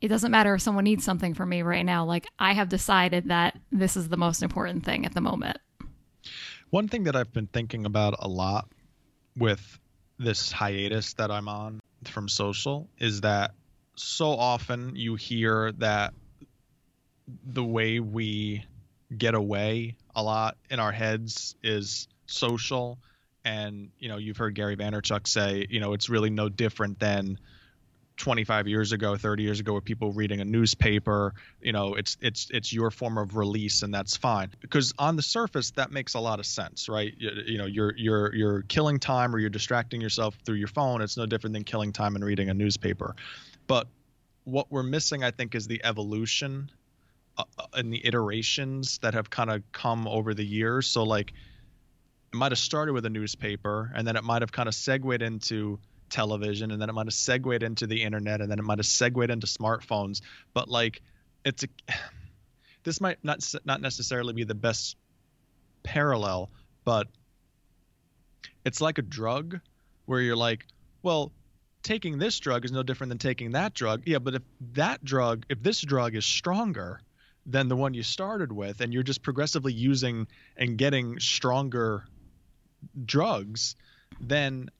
it 0.00 0.08
doesn't 0.08 0.30
matter 0.30 0.54
if 0.54 0.62
someone 0.62 0.84
needs 0.84 1.04
something 1.04 1.34
from 1.34 1.48
me 1.48 1.62
right 1.62 1.84
now. 1.84 2.04
Like, 2.04 2.26
I 2.38 2.52
have 2.52 2.68
decided 2.68 3.28
that 3.28 3.58
this 3.70 3.96
is 3.96 4.08
the 4.08 4.16
most 4.16 4.42
important 4.42 4.84
thing 4.84 5.04
at 5.04 5.14
the 5.14 5.20
moment. 5.20 5.58
One 6.70 6.88
thing 6.88 7.04
that 7.04 7.16
I've 7.16 7.32
been 7.32 7.48
thinking 7.48 7.84
about 7.84 8.14
a 8.18 8.28
lot 8.28 8.68
with 9.36 9.78
this 10.18 10.52
hiatus 10.52 11.14
that 11.14 11.30
I'm 11.30 11.48
on 11.48 11.80
from 12.04 12.28
social 12.28 12.88
is 12.98 13.22
that 13.22 13.52
so 13.96 14.30
often 14.30 14.94
you 14.96 15.16
hear 15.16 15.72
that 15.72 16.14
the 17.44 17.64
way 17.64 18.00
we 18.00 18.64
get 19.16 19.34
away 19.34 19.96
a 20.14 20.22
lot 20.22 20.56
in 20.70 20.80
our 20.80 20.92
heads 20.92 21.56
is 21.62 22.08
social 22.26 22.98
and 23.44 23.90
you 23.98 24.08
know 24.08 24.16
you've 24.16 24.36
heard 24.36 24.54
Gary 24.54 24.76
Vaynerchuk 24.76 25.26
say 25.26 25.66
you 25.68 25.80
know 25.80 25.92
it's 25.92 26.08
really 26.08 26.30
no 26.30 26.48
different 26.48 26.98
than 26.98 27.38
25 28.20 28.68
years 28.68 28.92
ago 28.92 29.16
30 29.16 29.42
years 29.42 29.60
ago 29.60 29.72
with 29.72 29.84
people 29.84 30.12
reading 30.12 30.42
a 30.42 30.44
newspaper 30.44 31.32
you 31.62 31.72
know 31.72 31.94
it's 31.94 32.18
it's 32.20 32.48
it's 32.50 32.70
your 32.70 32.90
form 32.90 33.16
of 33.16 33.34
release 33.34 33.82
and 33.82 33.92
that's 33.92 34.16
fine. 34.16 34.50
Because 34.60 34.92
on 34.98 35.16
the 35.16 35.22
surface 35.22 35.70
that 35.72 35.90
makes 35.90 36.14
a 36.14 36.20
lot 36.20 36.38
of 36.38 36.46
sense 36.46 36.88
right? 36.88 37.14
You, 37.16 37.30
you, 37.46 37.58
know 37.58 37.66
you're 37.66 37.94
you're 37.96 38.34
you're 38.34 38.62
killing 38.62 38.98
time 38.98 39.34
or 39.34 39.38
you're 39.38 39.50
distracting 39.50 40.00
yourself 40.00 40.36
through 40.44 40.56
your 40.56 40.68
phone. 40.68 41.00
It's 41.00 41.16
no 41.16 41.26
different 41.26 41.54
than 41.54 41.64
killing 41.64 41.92
time 41.92 42.14
and 42.14 42.24
reading 42.24 42.50
a 42.50 42.54
newspaper. 42.54 43.16
But 43.66 43.86
what 44.44 44.70
we're 44.70 44.82
missing 44.82 45.22
i 45.22 45.30
think 45.30 45.54
is 45.54 45.66
the 45.66 45.80
evolution 45.84 46.70
uh, 47.36 47.44
uh 47.58 47.66
and 47.74 47.92
the 47.92 48.04
iterations 48.06 48.98
that 48.98 49.14
have 49.14 49.30
kind 49.30 49.50
of 49.50 49.62
come 49.72 50.06
over 50.06 50.34
the 50.34 50.44
years. 50.44 50.86
So 50.86 51.04
like 51.04 51.32
it 52.32 52.36
might 52.36 52.52
have 52.52 52.58
started 52.58 52.92
with 52.92 53.06
a 53.06 53.10
newspaper 53.10 53.90
and 53.94 54.06
then 54.06 54.16
it 54.16 54.24
might 54.24 54.42
have 54.42 54.52
kind 54.52 54.68
of 54.68 54.74
segued 54.74 55.22
into 55.22 55.78
television 56.10 56.70
and 56.70 56.80
then 56.80 56.88
it 56.88 56.92
might 56.92 57.06
have 57.06 57.14
segued 57.14 57.62
into 57.62 57.86
the 57.86 58.02
internet 58.02 58.40
and 58.40 58.50
then 58.50 58.58
it 58.58 58.64
might 58.64 58.78
have 58.78 58.86
segued 58.86 59.30
into 59.30 59.46
smartphones. 59.46 60.20
But 60.52 60.68
like 60.68 61.00
it's 61.44 61.64
a 61.64 61.68
this 62.82 63.00
might 63.00 63.18
not 63.22 63.46
not 63.64 63.80
necessarily 63.80 64.32
be 64.32 64.44
the 64.44 64.54
best 64.54 64.96
parallel 65.82 66.50
but 66.84 67.06
it's 68.64 68.80
like 68.80 68.98
a 68.98 69.02
drug 69.02 69.60
where 70.06 70.20
you're 70.20 70.36
like 70.36 70.66
well 71.02 71.32
taking 71.82 72.18
this 72.18 72.38
drug 72.38 72.64
is 72.64 72.72
no 72.72 72.82
different 72.82 73.08
than 73.08 73.18
taking 73.18 73.52
that 73.52 73.74
drug. 73.74 74.02
Yeah 74.06 74.18
but 74.18 74.34
if 74.34 74.42
that 74.72 75.04
drug 75.04 75.46
if 75.48 75.62
this 75.62 75.80
drug 75.80 76.14
is 76.14 76.24
stronger 76.24 77.00
than 77.46 77.68
the 77.68 77.76
one 77.76 77.94
you 77.94 78.02
started 78.02 78.52
with 78.52 78.80
and 78.80 78.92
you're 78.92 79.02
just 79.02 79.22
progressively 79.22 79.72
using 79.72 80.26
and 80.56 80.76
getting 80.76 81.18
stronger 81.18 82.04
drugs 83.04 83.76
then 84.20 84.70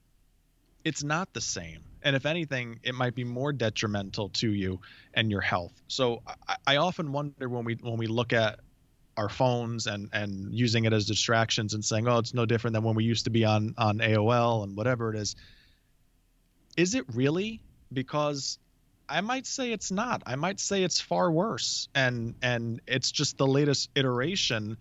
it's 0.84 1.02
not 1.02 1.32
the 1.32 1.40
same. 1.40 1.80
And 2.02 2.16
if 2.16 2.24
anything, 2.24 2.80
it 2.82 2.94
might 2.94 3.14
be 3.14 3.24
more 3.24 3.52
detrimental 3.52 4.30
to 4.30 4.50
you 4.50 4.80
and 5.12 5.30
your 5.30 5.42
health. 5.42 5.72
So 5.88 6.22
I, 6.48 6.56
I 6.66 6.76
often 6.76 7.12
wonder 7.12 7.48
when 7.48 7.64
we 7.64 7.74
when 7.74 7.98
we 7.98 8.06
look 8.06 8.32
at 8.32 8.60
our 9.16 9.28
phones 9.28 9.86
and 9.86 10.08
and 10.12 10.54
using 10.54 10.84
it 10.84 10.92
as 10.92 11.06
distractions 11.06 11.74
and 11.74 11.84
saying, 11.84 12.08
oh, 12.08 12.18
it's 12.18 12.32
no 12.32 12.46
different 12.46 12.74
than 12.74 12.84
when 12.84 12.94
we 12.94 13.04
used 13.04 13.24
to 13.24 13.30
be 13.30 13.44
on 13.44 13.74
on 13.76 13.98
AOL 13.98 14.64
and 14.64 14.76
whatever 14.76 15.12
it 15.12 15.18
is. 15.18 15.36
Is 16.76 16.94
it 16.94 17.04
really? 17.12 17.60
Because 17.92 18.58
I 19.08 19.20
might 19.20 19.46
say 19.46 19.72
it's 19.72 19.90
not. 19.90 20.22
I 20.24 20.36
might 20.36 20.60
say 20.60 20.84
it's 20.84 21.00
far 21.00 21.30
worse, 21.30 21.88
and 21.94 22.34
and 22.40 22.80
it's 22.86 23.10
just 23.10 23.36
the 23.36 23.46
latest 23.46 23.90
iteration, 23.94 24.78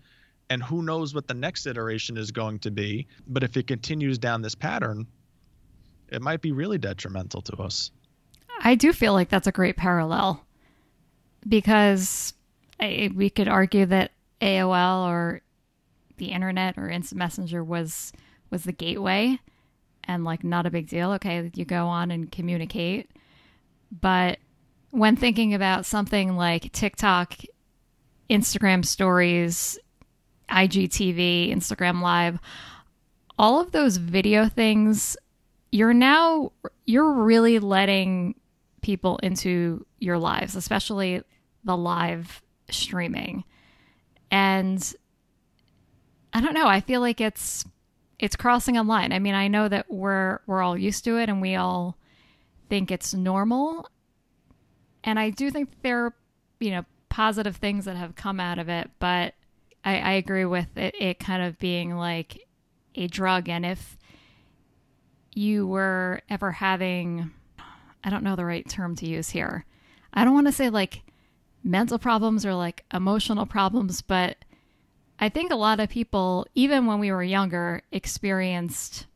and 0.48 0.62
who 0.62 0.82
knows 0.82 1.14
what 1.14 1.26
the 1.26 1.34
next 1.34 1.66
iteration 1.66 2.16
is 2.16 2.30
going 2.30 2.60
to 2.60 2.70
be. 2.70 3.08
But 3.26 3.42
if 3.42 3.56
it 3.56 3.66
continues 3.66 4.18
down 4.18 4.40
this 4.40 4.54
pattern, 4.54 5.06
it 6.10 6.22
might 6.22 6.40
be 6.40 6.52
really 6.52 6.78
detrimental 6.78 7.42
to 7.42 7.56
us. 7.56 7.90
I 8.62 8.74
do 8.74 8.92
feel 8.92 9.12
like 9.12 9.28
that's 9.28 9.46
a 9.46 9.52
great 9.52 9.76
parallel 9.76 10.44
because 11.48 12.34
I, 12.78 13.10
we 13.14 13.30
could 13.30 13.48
argue 13.48 13.86
that 13.86 14.12
AOL 14.40 15.08
or 15.08 15.40
the 16.18 16.26
internet 16.26 16.76
or 16.76 16.88
instant 16.88 17.18
messenger 17.18 17.64
was 17.64 18.12
was 18.50 18.64
the 18.64 18.72
gateway 18.72 19.38
and 20.04 20.24
like 20.24 20.44
not 20.44 20.66
a 20.66 20.70
big 20.70 20.88
deal. 20.88 21.12
Okay, 21.12 21.50
you 21.54 21.64
go 21.64 21.86
on 21.86 22.10
and 22.10 22.30
communicate. 22.30 23.10
But 24.00 24.38
when 24.90 25.16
thinking 25.16 25.54
about 25.54 25.86
something 25.86 26.36
like 26.36 26.72
TikTok, 26.72 27.36
Instagram 28.28 28.84
stories, 28.84 29.78
IGTV, 30.48 31.54
Instagram 31.54 32.02
live, 32.02 32.38
all 33.38 33.60
of 33.60 33.72
those 33.72 33.96
video 33.96 34.48
things 34.48 35.16
you're 35.72 35.94
now 35.94 36.52
you're 36.86 37.12
really 37.12 37.58
letting 37.58 38.34
people 38.82 39.18
into 39.18 39.86
your 39.98 40.18
lives, 40.18 40.56
especially 40.56 41.22
the 41.64 41.76
live 41.76 42.42
streaming. 42.70 43.44
And 44.30 44.94
I 46.32 46.40
don't 46.40 46.54
know, 46.54 46.66
I 46.66 46.80
feel 46.80 47.00
like 47.00 47.20
it's 47.20 47.64
it's 48.18 48.36
crossing 48.36 48.76
a 48.76 48.82
line. 48.82 49.12
I 49.12 49.18
mean, 49.18 49.34
I 49.34 49.48
know 49.48 49.68
that 49.68 49.90
we're 49.90 50.40
we're 50.46 50.62
all 50.62 50.76
used 50.76 51.04
to 51.04 51.18
it 51.18 51.28
and 51.28 51.40
we 51.40 51.54
all 51.54 51.96
think 52.68 52.90
it's 52.90 53.14
normal. 53.14 53.88
And 55.02 55.18
I 55.18 55.30
do 55.30 55.50
think 55.50 55.70
there 55.82 56.06
are, 56.06 56.14
you 56.58 56.70
know, 56.70 56.84
positive 57.08 57.56
things 57.56 57.86
that 57.86 57.96
have 57.96 58.14
come 58.14 58.38
out 58.38 58.58
of 58.58 58.68
it, 58.68 58.90
but 58.98 59.34
I, 59.84 59.98
I 59.98 60.12
agree 60.12 60.44
with 60.44 60.76
it, 60.76 60.94
it 61.00 61.18
kind 61.18 61.42
of 61.42 61.58
being 61.58 61.96
like 61.96 62.46
a 62.94 63.06
drug. 63.06 63.48
And 63.48 63.64
if 63.64 63.98
you 65.32 65.66
were 65.66 66.22
ever 66.28 66.52
having, 66.52 67.30
I 68.02 68.10
don't 68.10 68.24
know 68.24 68.36
the 68.36 68.44
right 68.44 68.68
term 68.68 68.96
to 68.96 69.06
use 69.06 69.30
here. 69.30 69.64
I 70.12 70.24
don't 70.24 70.34
want 70.34 70.46
to 70.46 70.52
say 70.52 70.70
like 70.70 71.02
mental 71.62 71.98
problems 71.98 72.44
or 72.44 72.54
like 72.54 72.84
emotional 72.92 73.46
problems, 73.46 74.02
but 74.02 74.36
I 75.18 75.28
think 75.28 75.52
a 75.52 75.56
lot 75.56 75.80
of 75.80 75.88
people, 75.88 76.46
even 76.54 76.86
when 76.86 76.98
we 76.98 77.12
were 77.12 77.22
younger, 77.22 77.82
experienced 77.92 79.06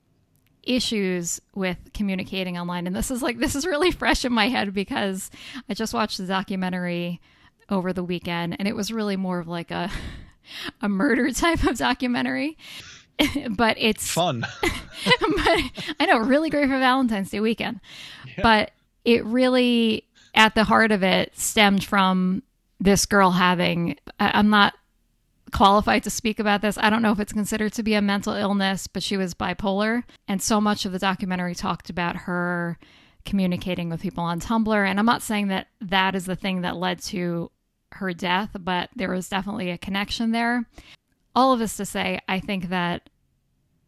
issues 0.62 1.40
with 1.54 1.78
communicating 1.92 2.58
online. 2.58 2.86
And 2.86 2.94
this 2.94 3.10
is 3.10 3.22
like, 3.22 3.38
this 3.40 3.54
is 3.54 3.66
really 3.66 3.90
fresh 3.90 4.24
in 4.24 4.32
my 4.32 4.48
head 4.48 4.74
because 4.74 5.30
I 5.68 5.74
just 5.74 5.94
watched 5.94 6.18
the 6.18 6.26
documentary 6.26 7.20
over 7.70 7.92
the 7.92 8.04
weekend 8.04 8.56
and 8.58 8.68
it 8.68 8.76
was 8.76 8.92
really 8.92 9.16
more 9.16 9.38
of 9.38 9.48
like 9.48 9.70
a, 9.70 9.90
a 10.82 10.88
murder 10.88 11.30
type 11.32 11.64
of 11.64 11.78
documentary. 11.78 12.58
but 13.50 13.76
it's 13.78 14.10
fun. 14.10 14.46
but 14.62 15.60
I 16.00 16.06
know, 16.06 16.18
really 16.18 16.50
great 16.50 16.68
for 16.68 16.78
Valentine's 16.78 17.30
Day 17.30 17.40
weekend. 17.40 17.80
Yeah. 18.26 18.42
But 18.42 18.70
it 19.04 19.24
really, 19.24 20.04
at 20.34 20.54
the 20.54 20.64
heart 20.64 20.92
of 20.92 21.02
it, 21.02 21.36
stemmed 21.38 21.84
from 21.84 22.42
this 22.80 23.06
girl 23.06 23.30
having. 23.30 23.96
I'm 24.18 24.50
not 24.50 24.74
qualified 25.52 26.02
to 26.02 26.10
speak 26.10 26.40
about 26.40 26.62
this. 26.62 26.76
I 26.78 26.90
don't 26.90 27.02
know 27.02 27.12
if 27.12 27.20
it's 27.20 27.32
considered 27.32 27.72
to 27.74 27.82
be 27.82 27.94
a 27.94 28.02
mental 28.02 28.34
illness, 28.34 28.86
but 28.86 29.02
she 29.02 29.16
was 29.16 29.34
bipolar. 29.34 30.02
And 30.26 30.42
so 30.42 30.60
much 30.60 30.84
of 30.84 30.92
the 30.92 30.98
documentary 30.98 31.54
talked 31.54 31.90
about 31.90 32.16
her 32.16 32.78
communicating 33.24 33.88
with 33.88 34.02
people 34.02 34.24
on 34.24 34.40
Tumblr. 34.40 34.86
And 34.88 34.98
I'm 34.98 35.06
not 35.06 35.22
saying 35.22 35.48
that 35.48 35.68
that 35.80 36.14
is 36.14 36.26
the 36.26 36.36
thing 36.36 36.62
that 36.62 36.76
led 36.76 37.00
to 37.04 37.50
her 37.92 38.12
death, 38.12 38.50
but 38.58 38.90
there 38.96 39.10
was 39.10 39.28
definitely 39.28 39.70
a 39.70 39.78
connection 39.78 40.32
there 40.32 40.66
all 41.34 41.52
of 41.52 41.58
this 41.58 41.76
to 41.76 41.84
say, 41.84 42.20
I 42.28 42.40
think 42.40 42.68
that 42.68 43.10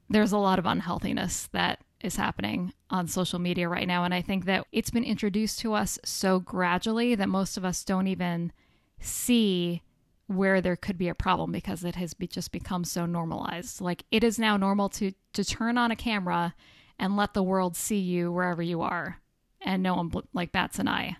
there's 0.08 0.32
a 0.32 0.38
lot 0.38 0.58
of 0.58 0.66
unhealthiness 0.66 1.48
that 1.52 1.80
is 2.00 2.16
happening 2.16 2.72
on 2.90 3.08
social 3.08 3.38
media 3.38 3.68
right 3.68 3.88
now. 3.88 4.04
And 4.04 4.12
I 4.14 4.22
think 4.22 4.44
that 4.44 4.66
it's 4.70 4.90
been 4.90 5.04
introduced 5.04 5.58
to 5.60 5.72
us 5.74 5.98
so 6.04 6.38
gradually 6.38 7.14
that 7.14 7.28
most 7.28 7.56
of 7.56 7.64
us 7.64 7.84
don't 7.84 8.06
even 8.06 8.52
see 9.00 9.82
where 10.28 10.60
there 10.60 10.76
could 10.76 10.98
be 10.98 11.08
a 11.08 11.14
problem 11.14 11.52
because 11.52 11.84
it 11.84 11.94
has 11.96 12.12
be, 12.14 12.26
just 12.26 12.52
become 12.52 12.84
so 12.84 13.06
normalized. 13.06 13.80
Like 13.80 14.04
it 14.10 14.22
is 14.24 14.38
now 14.38 14.56
normal 14.56 14.88
to 14.90 15.12
to 15.32 15.44
turn 15.44 15.78
on 15.78 15.90
a 15.90 15.96
camera 15.96 16.54
and 16.98 17.16
let 17.16 17.34
the 17.34 17.42
world 17.42 17.76
see 17.76 17.98
you 17.98 18.32
wherever 18.32 18.62
you 18.62 18.82
are. 18.82 19.20
and 19.60 19.82
no 19.82 19.94
one 19.94 20.12
like 20.32 20.52
bats 20.52 20.78
an 20.78 20.88
eye. 20.88 21.16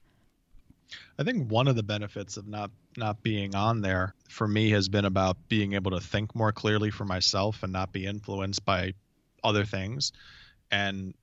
I 1.19 1.25
think 1.25 1.51
one 1.51 1.69
of 1.69 1.77
the 1.77 1.83
benefits 1.83 2.37
of 2.37 2.47
not 2.47 2.71
not 2.97 3.23
being 3.23 3.55
on 3.55 3.81
there 3.81 4.15
for 4.29 4.47
me 4.47 4.71
has 4.71 4.89
been 4.89 5.05
about 5.05 5.37
being 5.49 5.75
able 5.75 5.93
to 5.93 6.01
think 6.01 6.35
more 6.35 6.53
clearly 6.53 6.91
for 6.91 7.05
myself 7.05 7.63
and 7.63 7.73
not 7.73 7.93
be 7.93 8.07
influenced 8.07 8.65
by 8.65 8.95
other 9.43 9.65
things. 9.65 10.13
And 10.71 11.15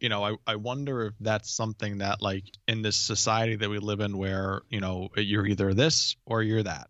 you 0.00 0.08
know, 0.08 0.24
I, 0.24 0.36
I 0.46 0.56
wonder 0.56 1.06
if 1.06 1.14
that's 1.20 1.50
something 1.50 1.98
that 1.98 2.22
like 2.22 2.44
in 2.68 2.82
this 2.82 2.96
society 2.96 3.56
that 3.56 3.68
we 3.68 3.78
live 3.78 4.00
in 4.00 4.16
where, 4.16 4.62
you 4.68 4.80
know, 4.80 5.08
you're 5.16 5.46
either 5.46 5.74
this 5.74 6.16
or 6.24 6.42
you're 6.42 6.62
that. 6.62 6.88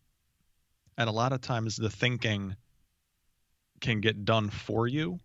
And 0.98 1.08
a 1.08 1.12
lot 1.12 1.32
of 1.32 1.40
times 1.40 1.76
the 1.76 1.88
thinking 1.88 2.56
can 3.80 4.00
get 4.00 4.24
done 4.24 4.50
for 4.50 4.86
you 4.86 5.20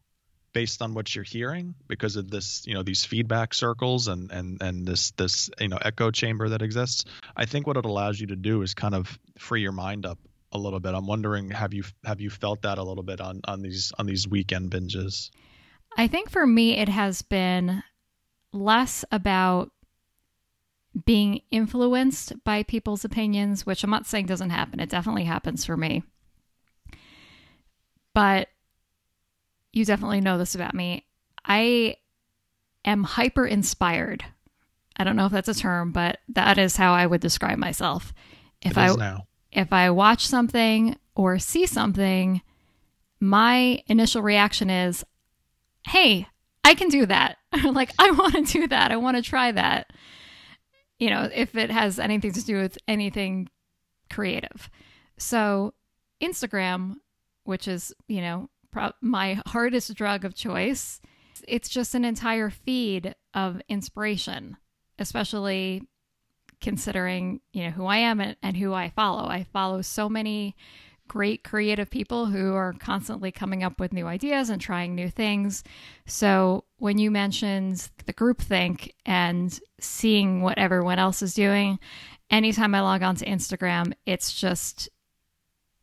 based 0.54 0.82
on 0.82 0.94
what 0.94 1.14
you're 1.14 1.24
hearing 1.24 1.76
because 1.88 2.16
of 2.16 2.30
this 2.30 2.64
you 2.66 2.74
know 2.74 2.84
these 2.84 3.04
feedback 3.04 3.54
circles 3.54 4.08
and 4.08 4.32
and 4.32 4.62
and 4.62 4.86
this 4.86 5.12
this 5.12 5.50
you 5.60 5.68
know 5.68 5.80
echo 5.82 6.12
chamber 6.12 6.50
that 6.50 6.62
exists 6.62 7.06
i 7.36 7.46
think 7.46 7.66
what 7.66 7.76
it 7.76 7.86
allows 7.86 8.20
you 8.20 8.28
to 8.28 8.36
do 8.36 8.62
is 8.62 8.74
kind 8.74 8.94
of 8.94 9.18
free 9.38 9.62
your 9.62 9.72
mind 9.72 10.06
up 10.06 10.20
a 10.54 10.58
little 10.58 10.80
bit. 10.80 10.94
I'm 10.94 11.08
wondering 11.08 11.50
have 11.50 11.74
you 11.74 11.84
have 12.06 12.22
you 12.22 12.30
felt 12.30 12.62
that 12.62 12.78
a 12.78 12.84
little 12.84 13.04
bit 13.04 13.20
on 13.20 13.42
on 13.46 13.62
these 13.62 13.92
on 13.98 14.06
these 14.06 14.28
weekend 14.28 14.72
binges? 14.72 15.32
I 15.98 16.08
think 16.08 16.30
for 16.30 16.46
me 16.46 16.78
it 16.78 16.90
has 16.90 17.22
been 17.22 17.84
less 18.52 19.04
about 19.12 19.72
being 21.06 21.42
influenced 21.50 22.44
by 22.44 22.62
people's 22.62 23.04
opinions 23.04 23.66
which 23.66 23.84
i'm 23.84 23.90
not 23.90 24.06
saying 24.06 24.28
doesn't 24.28 24.52
happen. 24.52 24.80
It 24.80 24.90
definitely 24.90 25.26
happens 25.26 25.66
for 25.66 25.76
me. 25.76 26.04
But 28.14 28.48
you 29.74 29.84
definitely 29.84 30.22
know 30.22 30.38
this 30.38 30.56
about 30.56 30.74
me. 30.74 31.06
I 31.44 31.98
am 32.86 33.04
hyper 33.04 33.46
inspired. 33.46 34.24
I 34.96 35.04
don't 35.04 35.16
know 35.16 35.26
if 35.26 35.32
that's 35.32 35.50
a 35.50 35.56
term, 35.56 35.92
but 35.92 36.20
that 36.30 36.58
is 36.58 36.78
how 36.78 36.94
I 36.94 37.08
would 37.08 37.20
describe 37.20 37.58
myself. 37.58 38.14
If 38.62 38.78
I 38.78 38.94
now. 38.94 39.28
if 39.52 39.74
I 39.74 39.90
watch 39.90 40.28
something 40.28 40.96
or 41.16 41.40
see 41.40 41.66
something, 41.66 42.42
my 43.20 43.84
initial 43.88 44.22
reaction 44.22 44.70
is, 44.70 45.04
"Hey, 45.88 46.28
I 46.64 46.76
can 46.76 46.90
do 46.90 47.06
that." 47.08 47.38
like 47.64 47.92
I 47.98 48.12
want 48.12 48.34
to 48.34 48.44
do 48.44 48.68
that. 48.68 48.92
I 48.92 48.98
want 48.98 49.18
to 49.18 49.24
try 49.24 49.52
that. 49.52 49.92
You 51.00 51.10
know, 51.10 51.30
if 51.34 51.56
it 51.56 51.72
has 51.72 52.00
anything 52.00 52.32
to 52.34 52.46
do 52.46 52.62
with 52.62 52.78
anything 52.88 53.50
creative. 54.12 54.70
So, 55.18 55.74
Instagram, 56.22 56.96
which 57.44 57.68
is, 57.68 57.94
you 58.08 58.22
know, 58.22 58.50
pro- 58.74 58.92
my 59.02 59.42
hardest 59.48 59.94
drug 59.96 60.26
of 60.26 60.36
choice. 60.36 61.00
It's 61.48 61.70
just 61.70 61.96
an 61.96 62.04
entire 62.04 62.50
feed 62.50 63.16
of 63.34 63.62
inspiration, 63.70 64.58
especially 65.00 65.84
considering, 66.60 67.42
you 67.52 67.64
know, 67.64 67.72
who 67.72 67.86
I 67.86 67.98
am 67.98 68.20
and, 68.20 68.36
and 68.42 68.58
who 68.58 68.74
I 68.74 68.90
follow. 68.90 69.28
I 69.28 69.44
follow 69.44 69.82
so 69.82 70.10
many 70.10 70.56
great 71.08 71.44
creative 71.44 71.90
people 71.90 72.28
who 72.28 72.54
are 72.54 72.74
constantly 72.74 73.32
coming 73.32 73.64
up 73.64 73.80
with 73.80 73.92
new 73.92 74.08
ideas 74.08 74.50
and 74.50 74.62
trying 74.62 74.96
new 74.96 75.10
things. 75.10 75.64
So 76.06 76.64
when 76.78 76.98
you 76.98 77.12
mentioned 77.12 77.90
the 78.06 78.14
groupthink 78.14 78.92
and 79.06 79.60
seeing 79.80 80.42
what 80.42 80.58
everyone 80.58 81.00
else 81.00 81.22
is 81.22 81.34
doing, 81.34 81.80
anytime 82.30 82.74
I 82.74 82.82
log 82.82 83.04
on 83.04 83.18
to 83.18 83.26
Instagram, 83.26 83.94
it's 84.06 84.34
just 84.34 84.90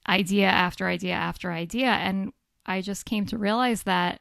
idea 0.08 0.46
after 0.46 0.86
idea 0.86 1.14
after 1.14 1.52
idea. 1.52 1.88
And 1.88 2.32
I 2.70 2.82
just 2.82 3.04
came 3.04 3.26
to 3.26 3.36
realize 3.36 3.82
that 3.82 4.20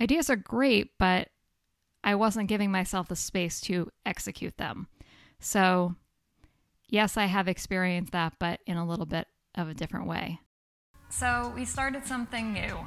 ideas 0.00 0.30
are 0.30 0.36
great, 0.36 0.92
but 1.00 1.30
I 2.04 2.14
wasn't 2.14 2.48
giving 2.48 2.70
myself 2.70 3.08
the 3.08 3.16
space 3.16 3.60
to 3.62 3.90
execute 4.06 4.56
them. 4.56 4.86
So, 5.40 5.96
yes, 6.88 7.16
I 7.16 7.24
have 7.24 7.48
experienced 7.48 8.12
that, 8.12 8.34
but 8.38 8.60
in 8.68 8.76
a 8.76 8.86
little 8.86 9.04
bit 9.04 9.26
of 9.56 9.68
a 9.68 9.74
different 9.74 10.06
way. 10.06 10.38
So, 11.10 11.52
we 11.56 11.64
started 11.64 12.06
something 12.06 12.52
new. 12.52 12.78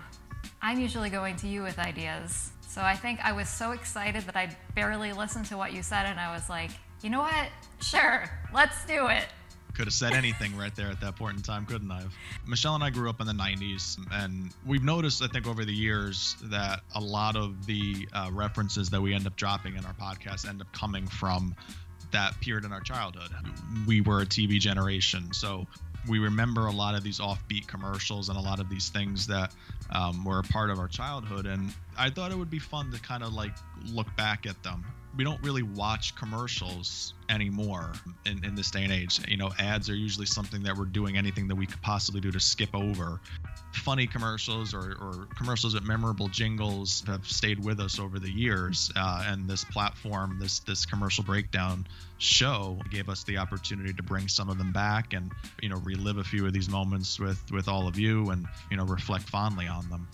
I'm 0.61 0.79
usually 0.79 1.09
going 1.09 1.35
to 1.37 1.47
you 1.49 1.61
with 1.61 1.77
ideas. 1.77 2.51
So, 2.65 2.81
I 2.81 2.95
think 2.95 3.19
I 3.21 3.33
was 3.33 3.49
so 3.49 3.71
excited 3.71 4.23
that 4.23 4.37
I 4.37 4.55
barely 4.75 5.11
listened 5.11 5.45
to 5.47 5.57
what 5.57 5.73
you 5.73 5.83
said, 5.83 6.05
and 6.05 6.17
I 6.21 6.33
was 6.33 6.49
like, 6.49 6.71
you 7.03 7.09
know 7.09 7.19
what? 7.19 7.49
Sure, 7.81 8.29
let's 8.53 8.85
do 8.85 9.07
it. 9.07 9.25
Could 9.75 9.87
have 9.87 9.93
said 9.93 10.13
anything 10.13 10.55
right 10.57 10.73
there 10.75 10.89
at 10.89 11.01
that 11.01 11.17
point 11.17 11.35
in 11.35 11.43
time, 11.43 11.65
couldn't 11.65 11.91
I? 11.91 12.03
Michelle 12.47 12.75
and 12.75 12.83
I 12.83 12.89
grew 12.89 13.09
up 13.09 13.19
in 13.19 13.27
the 13.27 13.33
90s, 13.33 13.97
and 14.11 14.51
we've 14.65 14.83
noticed, 14.83 15.21
I 15.21 15.27
think, 15.27 15.47
over 15.47 15.65
the 15.65 15.73
years 15.73 16.37
that 16.43 16.81
a 16.93 17.01
lot 17.01 17.35
of 17.35 17.65
the 17.65 18.07
uh, 18.13 18.29
references 18.31 18.89
that 18.91 19.01
we 19.01 19.13
end 19.13 19.27
up 19.27 19.35
dropping 19.35 19.75
in 19.75 19.85
our 19.85 19.93
podcast 19.93 20.47
end 20.47 20.61
up 20.61 20.71
coming 20.71 21.07
from 21.07 21.55
that 22.11 22.39
period 22.39 22.63
in 22.63 22.71
our 22.71 22.79
childhood. 22.79 23.31
We 23.85 23.99
were 23.99 24.21
a 24.21 24.25
TV 24.25 24.59
generation, 24.59 25.33
so 25.33 25.67
we 26.07 26.19
remember 26.19 26.67
a 26.67 26.71
lot 26.71 26.95
of 26.95 27.03
these 27.03 27.19
offbeat 27.19 27.67
commercials 27.67 28.29
and 28.29 28.37
a 28.37 28.41
lot 28.41 28.59
of 28.59 28.69
these 28.69 28.89
things 28.89 29.27
that 29.27 29.53
um, 29.89 30.23
were 30.23 30.39
a 30.39 30.43
part 30.43 30.69
of 30.69 30.79
our 30.79 30.87
childhood. 30.87 31.45
And 31.45 31.73
I 31.97 32.09
thought 32.09 32.31
it 32.31 32.37
would 32.37 32.49
be 32.49 32.59
fun 32.59 32.91
to 32.91 32.99
kind 33.01 33.23
of 33.23 33.33
like 33.33 33.51
look 33.91 34.07
back 34.15 34.45
at 34.45 34.61
them 34.63 34.85
we 35.17 35.23
don't 35.23 35.41
really 35.43 35.63
watch 35.63 36.15
commercials 36.15 37.13
anymore 37.29 37.93
in, 38.25 38.43
in 38.43 38.55
this 38.55 38.69
day 38.69 38.83
and 38.83 38.91
age. 38.91 39.19
You 39.27 39.37
know, 39.37 39.51
ads 39.59 39.89
are 39.89 39.95
usually 39.95 40.25
something 40.25 40.61
that 40.63 40.75
we're 40.75 40.85
doing 40.85 41.17
anything 41.17 41.47
that 41.47 41.55
we 41.55 41.65
could 41.65 41.81
possibly 41.81 42.21
do 42.21 42.31
to 42.31 42.39
skip 42.39 42.69
over. 42.73 43.19
Funny 43.73 44.07
commercials 44.07 44.73
or, 44.73 44.95
or 45.01 45.27
commercials 45.35 45.73
with 45.73 45.83
memorable 45.83 46.27
jingles 46.27 47.03
have 47.07 47.25
stayed 47.27 47.63
with 47.63 47.79
us 47.79 47.99
over 47.99 48.19
the 48.19 48.29
years. 48.29 48.91
Uh, 48.95 49.25
and 49.27 49.49
this 49.49 49.63
platform, 49.65 50.37
this 50.39 50.59
this 50.59 50.85
commercial 50.85 51.23
breakdown 51.23 51.85
show, 52.17 52.77
gave 52.91 53.09
us 53.09 53.23
the 53.23 53.37
opportunity 53.37 53.93
to 53.93 54.03
bring 54.03 54.27
some 54.27 54.49
of 54.49 54.57
them 54.57 54.71
back 54.71 55.13
and 55.13 55.31
you 55.61 55.69
know 55.69 55.77
relive 55.77 56.17
a 56.17 56.23
few 56.23 56.45
of 56.45 56.53
these 56.53 56.69
moments 56.69 57.19
with 57.19 57.41
with 57.51 57.67
all 57.67 57.87
of 57.87 57.97
you 57.97 58.29
and 58.31 58.45
you 58.71 58.77
know 58.77 58.85
reflect 58.85 59.27
fondly 59.29 59.67
on 59.67 59.89
them. 59.89 60.07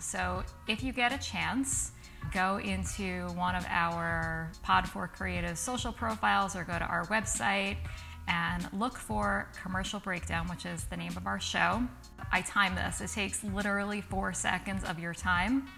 So 0.00 0.42
if 0.66 0.82
you 0.82 0.92
get 0.92 1.12
a 1.12 1.18
chance 1.18 1.92
go 2.32 2.58
into 2.58 3.26
one 3.34 3.54
of 3.54 3.64
our 3.68 4.50
Pod 4.62 4.88
for 4.88 5.08
Creative 5.08 5.58
social 5.58 5.92
profiles 5.92 6.56
or 6.56 6.64
go 6.64 6.78
to 6.78 6.84
our 6.84 7.06
website 7.06 7.76
and 8.28 8.68
look 8.72 8.96
for 8.96 9.48
Commercial 9.62 10.00
Breakdown, 10.00 10.48
which 10.48 10.66
is 10.66 10.84
the 10.84 10.96
name 10.96 11.16
of 11.16 11.26
our 11.26 11.40
show. 11.40 11.82
I 12.32 12.42
time 12.42 12.74
this, 12.74 13.00
it 13.00 13.10
takes 13.10 13.44
literally 13.44 14.00
four 14.00 14.32
seconds 14.32 14.84
of 14.84 14.98
your 14.98 15.14
time. 15.14 15.68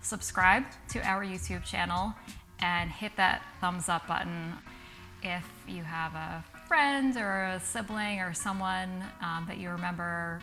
Subscribe 0.00 0.64
to 0.90 1.00
our 1.06 1.24
YouTube 1.24 1.64
channel 1.64 2.14
and 2.60 2.90
hit 2.90 3.12
that 3.16 3.42
thumbs 3.60 3.88
up 3.88 4.06
button 4.06 4.54
if 5.22 5.46
you 5.66 5.82
have 5.82 6.14
a 6.14 6.44
friend 6.66 7.16
or 7.16 7.44
a 7.44 7.60
sibling 7.60 8.20
or 8.20 8.34
someone 8.34 9.04
um, 9.22 9.44
that 9.46 9.58
you 9.58 9.70
remember 9.70 10.40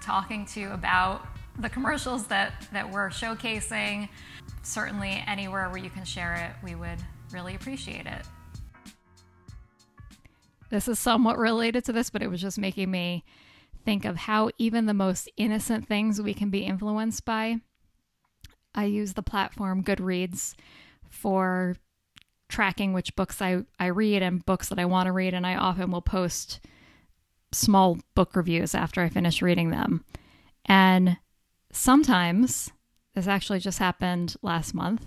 talking 0.00 0.46
to 0.46 0.72
about 0.72 1.26
the 1.58 1.68
commercials 1.68 2.26
that, 2.26 2.66
that 2.72 2.90
we're 2.90 3.08
showcasing 3.08 4.08
certainly 4.62 5.22
anywhere 5.26 5.68
where 5.68 5.78
you 5.78 5.90
can 5.90 6.04
share 6.04 6.34
it, 6.34 6.64
we 6.64 6.74
would 6.74 6.98
really 7.32 7.54
appreciate 7.54 8.06
it. 8.06 8.22
This 10.70 10.88
is 10.88 10.98
somewhat 10.98 11.38
related 11.38 11.84
to 11.84 11.92
this, 11.92 12.10
but 12.10 12.22
it 12.22 12.30
was 12.30 12.40
just 12.40 12.58
making 12.58 12.90
me 12.90 13.24
think 13.84 14.04
of 14.04 14.16
how 14.16 14.50
even 14.58 14.86
the 14.86 14.94
most 14.94 15.28
innocent 15.36 15.86
things 15.86 16.20
we 16.20 16.34
can 16.34 16.50
be 16.50 16.60
influenced 16.60 17.24
by. 17.24 17.56
I 18.74 18.84
use 18.84 19.12
the 19.12 19.22
platform 19.22 19.84
Goodreads 19.84 20.54
for 21.10 21.76
tracking 22.48 22.92
which 22.92 23.14
books 23.16 23.42
I, 23.42 23.64
I 23.78 23.86
read 23.86 24.22
and 24.22 24.44
books 24.44 24.68
that 24.68 24.78
I 24.78 24.84
want 24.86 25.06
to 25.06 25.12
read, 25.12 25.34
and 25.34 25.46
I 25.46 25.56
often 25.56 25.90
will 25.90 26.02
post 26.02 26.60
small 27.52 27.98
book 28.14 28.34
reviews 28.34 28.74
after 28.74 29.02
I 29.02 29.08
finish 29.08 29.42
reading 29.42 29.70
them. 29.70 30.04
And 30.64 31.18
sometimes 31.72 32.70
this 33.14 33.26
actually 33.26 33.58
just 33.58 33.78
happened 33.78 34.36
last 34.42 34.74
month. 34.74 35.06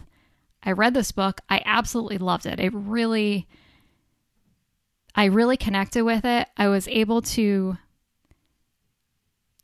I 0.61 0.71
read 0.71 0.93
this 0.93 1.11
book. 1.11 1.41
I 1.49 1.61
absolutely 1.65 2.17
loved 2.17 2.45
it. 2.45 2.59
It 2.59 2.73
really, 2.73 3.47
I 5.13 5.25
really 5.25 5.57
connected 5.57 6.03
with 6.03 6.25
it. 6.25 6.47
I 6.57 6.67
was 6.67 6.87
able 6.87 7.21
to 7.21 7.77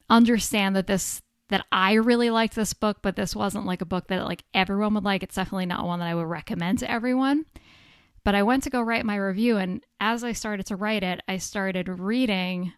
understand 0.10 0.76
that 0.76 0.88
this, 0.88 1.22
that 1.50 1.66
I 1.72 1.94
really 1.94 2.30
liked 2.30 2.56
this 2.56 2.74
book, 2.74 3.00
but 3.02 3.16
this 3.16 3.36
wasn't 3.36 3.66
like 3.66 3.82
a 3.82 3.86
book 3.86 4.08
that 4.08 4.26
like 4.26 4.44
everyone 4.54 4.94
would 4.94 5.04
like. 5.04 5.24
It's 5.24 5.36
definitely 5.36 5.66
not 5.66 5.86
one 5.86 6.00
that 6.00 6.08
I 6.08 6.16
would 6.16 6.28
recommend 6.28 6.80
to 6.80 6.90
everyone. 6.90 7.46
But 8.24 8.36
I 8.36 8.44
went 8.44 8.64
to 8.64 8.70
go 8.70 8.82
write 8.82 9.04
my 9.04 9.16
review, 9.16 9.58
and 9.58 9.84
as 10.00 10.24
I 10.24 10.34
started 10.34 10.68
to 10.68 10.76
write 10.76 11.02
it, 11.02 11.22
I 11.28 11.38
started 11.38 11.90
reading 11.90 12.74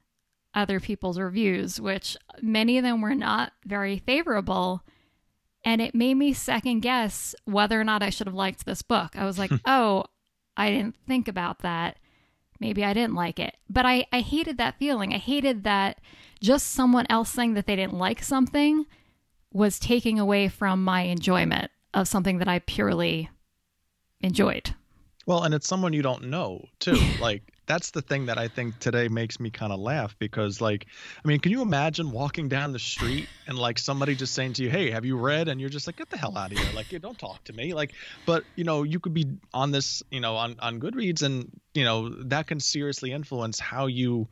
other 0.53 0.79
people's 0.79 1.19
reviews, 1.19 1.79
which 1.79 2.17
many 2.41 2.77
of 2.77 2.83
them 2.83 3.01
were 3.01 3.15
not 3.15 3.53
very 3.65 3.99
favorable. 3.99 4.83
And 5.65 5.81
it 5.81 5.95
made 5.95 6.15
me 6.15 6.33
second 6.33 6.81
guess 6.81 7.33
whether 7.45 7.79
or 7.79 7.83
not 7.83 8.03
I 8.03 8.09
should 8.09 8.27
have 8.27 8.35
liked 8.35 8.65
this 8.65 8.81
book. 8.81 9.15
I 9.15 9.25
was 9.25 9.39
like, 9.39 9.51
oh, 9.65 10.05
I 10.55 10.69
didn't 10.69 10.95
think 11.07 11.27
about 11.27 11.59
that. 11.59 11.97
Maybe 12.59 12.83
I 12.83 12.93
didn't 12.93 13.15
like 13.15 13.39
it. 13.39 13.57
But 13.69 13.85
I, 13.85 14.05
I 14.11 14.21
hated 14.21 14.57
that 14.57 14.77
feeling. 14.77 15.13
I 15.13 15.17
hated 15.17 15.63
that 15.63 15.99
just 16.41 16.67
someone 16.71 17.05
else 17.09 17.29
saying 17.29 17.55
that 17.55 17.65
they 17.65 17.75
didn't 17.75 17.97
like 17.97 18.21
something 18.21 18.85
was 19.51 19.79
taking 19.79 20.19
away 20.19 20.47
from 20.47 20.83
my 20.83 21.01
enjoyment 21.01 21.71
of 21.93 22.07
something 22.07 22.39
that 22.39 22.47
I 22.47 22.59
purely 22.59 23.29
enjoyed. 24.21 24.73
Well, 25.25 25.43
and 25.43 25.53
it's 25.53 25.67
someone 25.67 25.93
you 25.93 26.01
don't 26.01 26.25
know 26.25 26.65
too. 26.79 27.13
like 27.17 27.43
that's 27.65 27.91
the 27.91 28.01
thing 28.01 28.25
that 28.25 28.37
I 28.37 28.49
think 28.49 28.79
today 28.79 29.07
makes 29.07 29.39
me 29.39 29.49
kind 29.49 29.71
of 29.71 29.79
laugh 29.79 30.17
because 30.19 30.59
like 30.59 30.85
I 31.23 31.27
mean, 31.27 31.39
can 31.39 31.51
you 31.53 31.61
imagine 31.61 32.11
walking 32.11 32.49
down 32.49 32.73
the 32.73 32.79
street 32.79 33.29
and 33.47 33.57
like 33.57 33.79
somebody 33.79 34.15
just 34.15 34.33
saying 34.33 34.53
to 34.53 34.63
you, 34.63 34.69
"Hey, 34.69 34.91
have 34.91 35.05
you 35.05 35.17
read?" 35.17 35.47
and 35.47 35.61
you're 35.61 35.69
just 35.69 35.87
like, 35.87 35.95
"Get 35.95 36.09
the 36.09 36.17
hell 36.17 36.37
out 36.37 36.51
of 36.51 36.57
here." 36.57 36.71
Like, 36.73 36.89
don't 36.89 37.17
talk 37.17 37.41
to 37.45 37.53
me. 37.53 37.73
Like, 37.73 37.95
but 38.25 38.43
you 38.57 38.65
know, 38.65 38.83
you 38.83 38.99
could 38.99 39.13
be 39.13 39.37
on 39.53 39.71
this, 39.71 40.03
you 40.11 40.19
know, 40.19 40.35
on 40.35 40.55
on 40.59 40.79
Goodreads 40.81 41.21
and, 41.23 41.49
you 41.73 41.85
know, 41.85 42.09
that 42.25 42.47
can 42.47 42.59
seriously 42.59 43.11
influence 43.13 43.59
how 43.59 43.85
you 43.87 44.27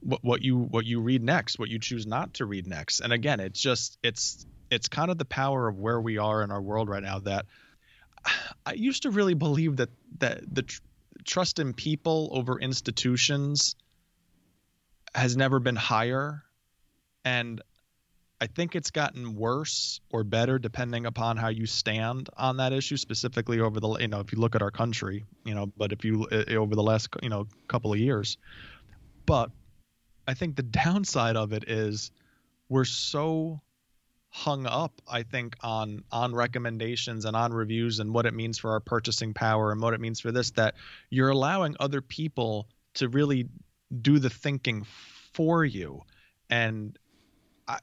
what, 0.00 0.20
what 0.24 0.42
you 0.42 0.58
what 0.58 0.86
you 0.86 1.00
read 1.00 1.22
next, 1.22 1.58
what 1.58 1.68
you 1.68 1.78
choose 1.78 2.06
not 2.06 2.34
to 2.34 2.46
read 2.46 2.66
next. 2.66 3.00
And 3.00 3.12
again, 3.12 3.40
it's 3.40 3.60
just 3.60 3.98
it's 4.02 4.46
it's 4.70 4.88
kind 4.88 5.10
of 5.10 5.18
the 5.18 5.24
power 5.24 5.68
of 5.68 5.76
where 5.78 6.00
we 6.00 6.18
are 6.18 6.42
in 6.42 6.50
our 6.50 6.62
world 6.62 6.88
right 6.88 7.02
now 7.02 7.18
that 7.20 7.46
I 8.66 8.74
used 8.74 9.02
to 9.02 9.10
really 9.10 9.34
believe 9.34 9.76
that 9.76 9.90
that 10.18 10.42
the 10.52 10.62
tr- 10.62 10.80
trust 11.24 11.58
in 11.58 11.72
people 11.72 12.30
over 12.32 12.58
institutions 12.58 13.76
has 15.14 15.36
never 15.36 15.58
been 15.58 15.76
higher, 15.76 16.42
and 17.24 17.60
I 18.40 18.46
think 18.46 18.74
it's 18.74 18.90
gotten 18.90 19.36
worse 19.36 20.00
or 20.10 20.24
better 20.24 20.58
depending 20.58 21.04
upon 21.04 21.36
how 21.36 21.48
you 21.48 21.66
stand 21.66 22.30
on 22.36 22.56
that 22.58 22.72
issue. 22.72 22.96
Specifically, 22.96 23.60
over 23.60 23.80
the 23.80 23.88
you 23.98 24.08
know 24.08 24.20
if 24.20 24.32
you 24.32 24.38
look 24.38 24.54
at 24.54 24.62
our 24.62 24.70
country, 24.70 25.24
you 25.44 25.54
know, 25.54 25.66
but 25.76 25.92
if 25.92 26.04
you 26.04 26.26
over 26.48 26.74
the 26.74 26.82
last 26.82 27.08
you 27.22 27.28
know 27.28 27.46
couple 27.68 27.92
of 27.92 27.98
years, 27.98 28.38
but 29.26 29.50
I 30.26 30.34
think 30.34 30.56
the 30.56 30.62
downside 30.84 31.36
of 31.36 31.52
it 31.52 31.68
is 31.68 32.10
we're 32.68 32.84
so 32.84 33.60
hung 34.32 34.64
up 34.64 34.92
i 35.08 35.24
think 35.24 35.56
on 35.60 36.04
on 36.12 36.32
recommendations 36.32 37.24
and 37.24 37.34
on 37.34 37.52
reviews 37.52 37.98
and 37.98 38.14
what 38.14 38.26
it 38.26 38.32
means 38.32 38.58
for 38.58 38.70
our 38.70 38.80
purchasing 38.80 39.34
power 39.34 39.72
and 39.72 39.80
what 39.80 39.92
it 39.92 40.00
means 40.00 40.20
for 40.20 40.30
this 40.30 40.52
that 40.52 40.76
you're 41.10 41.30
allowing 41.30 41.74
other 41.80 42.00
people 42.00 42.68
to 42.94 43.08
really 43.08 43.48
do 44.02 44.18
the 44.18 44.30
thinking 44.30 44.84
for 45.32 45.64
you. 45.64 46.02
And 46.48 46.98
i 47.68 47.78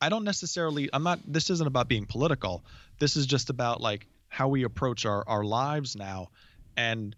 i 0.00 0.08
don't 0.08 0.24
necessarily 0.24 0.90
i'm 0.92 1.02
not 1.02 1.18
this 1.26 1.50
isn't 1.50 1.66
about 1.66 1.88
being 1.88 2.06
political. 2.06 2.64
This 2.98 3.16
is 3.16 3.26
just 3.26 3.50
about 3.50 3.80
like 3.80 4.06
how 4.28 4.48
we 4.48 4.64
approach 4.64 5.06
our 5.06 5.24
our 5.26 5.44
lives 5.44 5.96
now. 5.96 6.28
And 6.76 7.16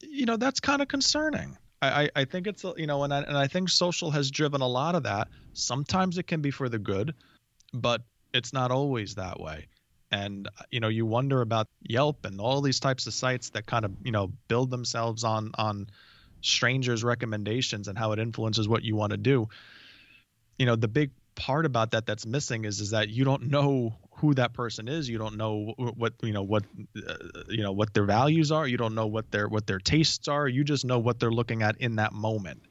you 0.00 0.26
know 0.26 0.36
that's 0.36 0.60
kind 0.60 0.82
of 0.82 0.88
concerning. 0.88 1.56
I, 1.82 2.08
I 2.16 2.24
think 2.24 2.46
it's 2.46 2.64
you 2.76 2.86
know 2.86 3.04
and 3.04 3.12
I, 3.12 3.20
and 3.20 3.36
I 3.36 3.48
think 3.48 3.68
social 3.68 4.10
has 4.10 4.30
driven 4.30 4.60
a 4.60 4.66
lot 4.66 4.94
of 4.94 5.02
that. 5.04 5.28
Sometimes 5.52 6.18
it 6.18 6.26
can 6.26 6.40
be 6.40 6.50
for 6.50 6.68
the 6.68 6.78
good 6.78 7.14
but 7.72 8.02
it's 8.32 8.52
not 8.52 8.70
always 8.70 9.14
that 9.14 9.40
way. 9.40 9.68
And 10.10 10.48
you 10.70 10.80
know 10.80 10.88
you 10.88 11.04
wonder 11.04 11.40
about 11.40 11.68
yelp 11.82 12.24
and 12.24 12.40
all 12.40 12.60
these 12.60 12.78
types 12.78 13.06
of 13.06 13.14
sites 13.14 13.50
that 13.50 13.66
kind 13.66 13.84
of 13.84 13.92
you 14.04 14.12
know 14.12 14.32
build 14.48 14.70
themselves 14.70 15.24
on 15.24 15.50
on 15.58 15.88
strangers 16.42 17.02
recommendations 17.02 17.88
and 17.88 17.98
how 17.98 18.12
it 18.12 18.18
influences 18.20 18.68
what 18.68 18.84
you 18.84 18.94
want 18.94 19.10
to 19.10 19.16
do. 19.16 19.48
You 20.58 20.66
know 20.66 20.76
the 20.76 20.88
big 20.88 21.10
part 21.34 21.66
about 21.66 21.90
that 21.90 22.06
that's 22.06 22.24
missing 22.24 22.64
is 22.64 22.80
is 22.80 22.90
that 22.90 23.08
you 23.08 23.24
don't 23.24 23.48
know 23.48 23.96
who 24.18 24.34
that 24.34 24.54
person 24.54 24.88
is. 24.88 25.08
You 25.08 25.18
don't 25.18 25.36
know 25.36 25.74
what 25.76 26.14
you 26.22 26.32
know 26.32 26.44
what 26.44 26.64
uh, 26.96 27.14
you 27.48 27.62
know 27.62 27.72
what 27.72 27.92
their 27.92 28.04
values 28.04 28.52
are. 28.52 28.66
You 28.66 28.76
don't 28.76 28.94
know 28.94 29.08
what 29.08 29.30
their 29.32 29.48
what 29.48 29.66
their 29.66 29.80
tastes 29.80 30.28
are. 30.28 30.46
You 30.46 30.62
just 30.62 30.84
know 30.84 31.00
what 31.00 31.18
they're 31.18 31.32
looking 31.32 31.62
at 31.62 31.78
in 31.78 31.96
that 31.96 32.12
moment. 32.12 32.62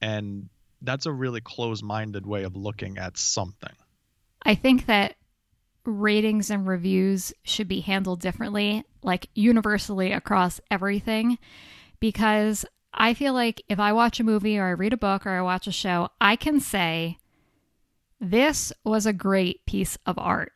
And 0.00 0.48
that's 0.80 1.06
a 1.06 1.12
really 1.12 1.40
closed-minded 1.40 2.26
way 2.26 2.44
of 2.44 2.56
looking 2.56 2.98
at 2.98 3.16
something 3.16 3.72
I 4.44 4.54
think 4.54 4.86
that 4.86 5.16
ratings 5.84 6.50
and 6.50 6.66
reviews 6.66 7.32
should 7.42 7.68
be 7.68 7.80
handled 7.80 8.20
differently, 8.20 8.84
like 9.02 9.28
universally 9.34 10.12
across 10.12 10.60
everything, 10.70 11.38
because 12.00 12.64
I 12.92 13.14
feel 13.14 13.34
like 13.34 13.62
if 13.68 13.78
I 13.78 13.92
watch 13.92 14.20
a 14.20 14.24
movie 14.24 14.58
or 14.58 14.66
I 14.66 14.70
read 14.70 14.92
a 14.92 14.98
book 14.98 15.26
or 15.26 15.30
I 15.30 15.42
watch 15.42 15.66
a 15.66 15.72
show, 15.72 16.10
I 16.20 16.36
can 16.36 16.60
say, 16.60 17.18
this 18.20 18.72
was 18.84 19.04
a 19.04 19.12
great 19.12 19.66
piece 19.66 19.98
of 20.06 20.18
art. 20.18 20.52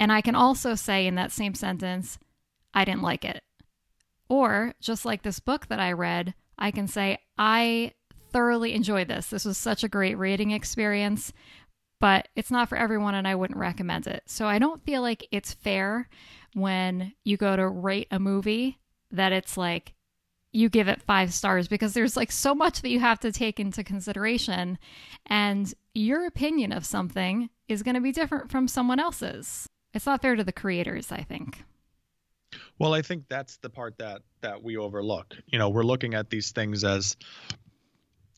And 0.00 0.10
I 0.10 0.20
can 0.20 0.34
also 0.34 0.74
say 0.74 1.06
in 1.06 1.14
that 1.16 1.30
same 1.30 1.54
sentence, 1.54 2.18
I 2.74 2.84
didn't 2.84 3.02
like 3.02 3.24
it. 3.24 3.42
Or 4.28 4.74
just 4.80 5.04
like 5.04 5.22
this 5.22 5.38
book 5.38 5.68
that 5.68 5.78
I 5.78 5.92
read, 5.92 6.34
I 6.58 6.70
can 6.70 6.88
say, 6.88 7.18
I 7.38 7.92
thoroughly 8.32 8.74
enjoyed 8.74 9.08
this. 9.08 9.28
This 9.28 9.44
was 9.44 9.58
such 9.58 9.84
a 9.84 9.88
great 9.88 10.16
reading 10.16 10.50
experience 10.50 11.32
but 12.02 12.26
it's 12.34 12.50
not 12.50 12.68
for 12.68 12.76
everyone 12.76 13.14
and 13.14 13.28
I 13.28 13.36
wouldn't 13.36 13.60
recommend 13.60 14.08
it. 14.08 14.24
So 14.26 14.46
I 14.48 14.58
don't 14.58 14.84
feel 14.84 15.02
like 15.02 15.28
it's 15.30 15.54
fair 15.54 16.08
when 16.52 17.12
you 17.22 17.36
go 17.36 17.54
to 17.54 17.68
rate 17.68 18.08
a 18.10 18.18
movie 18.18 18.80
that 19.12 19.30
it's 19.30 19.56
like 19.56 19.94
you 20.50 20.68
give 20.68 20.88
it 20.88 21.00
five 21.00 21.32
stars 21.32 21.68
because 21.68 21.94
there's 21.94 22.16
like 22.16 22.32
so 22.32 22.56
much 22.56 22.82
that 22.82 22.88
you 22.88 22.98
have 22.98 23.20
to 23.20 23.30
take 23.30 23.60
into 23.60 23.84
consideration. 23.84 24.78
And 25.26 25.72
your 25.94 26.26
opinion 26.26 26.72
of 26.72 26.84
something 26.84 27.48
is 27.68 27.84
going 27.84 27.94
to 27.94 28.00
be 28.00 28.10
different 28.10 28.50
from 28.50 28.66
someone 28.66 28.98
else's. 28.98 29.68
It's 29.94 30.06
not 30.06 30.22
fair 30.22 30.34
to 30.34 30.42
the 30.42 30.50
creators, 30.50 31.12
I 31.12 31.22
think. 31.22 31.62
Well, 32.80 32.94
I 32.94 33.02
think 33.02 33.26
that's 33.28 33.58
the 33.58 33.70
part 33.70 33.98
that 33.98 34.22
that 34.40 34.60
we 34.60 34.76
overlook. 34.76 35.36
You 35.46 35.60
know, 35.60 35.68
we're 35.68 35.84
looking 35.84 36.14
at 36.14 36.30
these 36.30 36.50
things 36.50 36.82
as 36.82 37.16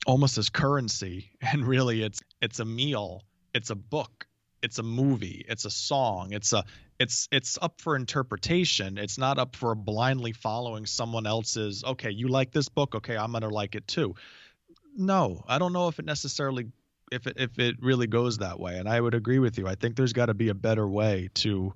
almost 0.07 0.37
as 0.37 0.51
currency 0.51 1.31
and 1.41 1.67
really 1.67 2.03
it's 2.03 2.21
it's 2.43 2.61
a 2.61 2.65
meal 2.67 3.23
it's 3.55 3.71
a 3.71 3.75
book 3.75 4.27
it's 4.63 4.79
a 4.79 4.83
movie 4.83 5.45
it's 5.49 5.65
a 5.65 5.71
song 5.71 6.33
it's 6.33 6.53
a 6.53 6.65
it's 6.99 7.29
it's 7.31 7.59
up 7.61 7.81
for 7.81 7.97
interpretation 7.97 8.99
it's 8.99 9.19
not 9.19 9.39
up 9.39 9.57
for 9.57 9.75
blindly 9.75 10.33
following 10.33 10.87
someone 10.87 11.27
else's 11.27 11.85
okay 11.85 12.11
you 12.11 12.29
like 12.29 12.51
this 12.51 12.69
book? 12.69 12.95
Okay 12.95 13.17
i'm 13.17 13.33
gonna 13.33 13.49
like 13.49 13.75
it 13.75 13.87
too. 13.87 14.15
No 14.97 15.45
i 15.49 15.59
don't 15.59 15.73
know 15.73 15.89
if 15.89 15.99
it 15.99 16.05
necessarily 16.05 16.67
if 17.13 17.27
it 17.27 17.37
if 17.39 17.59
it 17.59 17.77
really 17.81 18.07
goes 18.07 18.39
that 18.39 18.59
way 18.59 18.79
and 18.79 18.89
i 18.89 19.01
would 19.01 19.15
agree 19.15 19.39
with 19.39 19.59
you 19.59 19.67
i 19.67 19.75
think 19.75 19.97
there's 19.97 20.13
got 20.13 20.27
to 20.27 20.35
be 20.35 20.49
a 20.49 20.55
better 20.55 20.89
way 20.89 21.29
to 21.35 21.75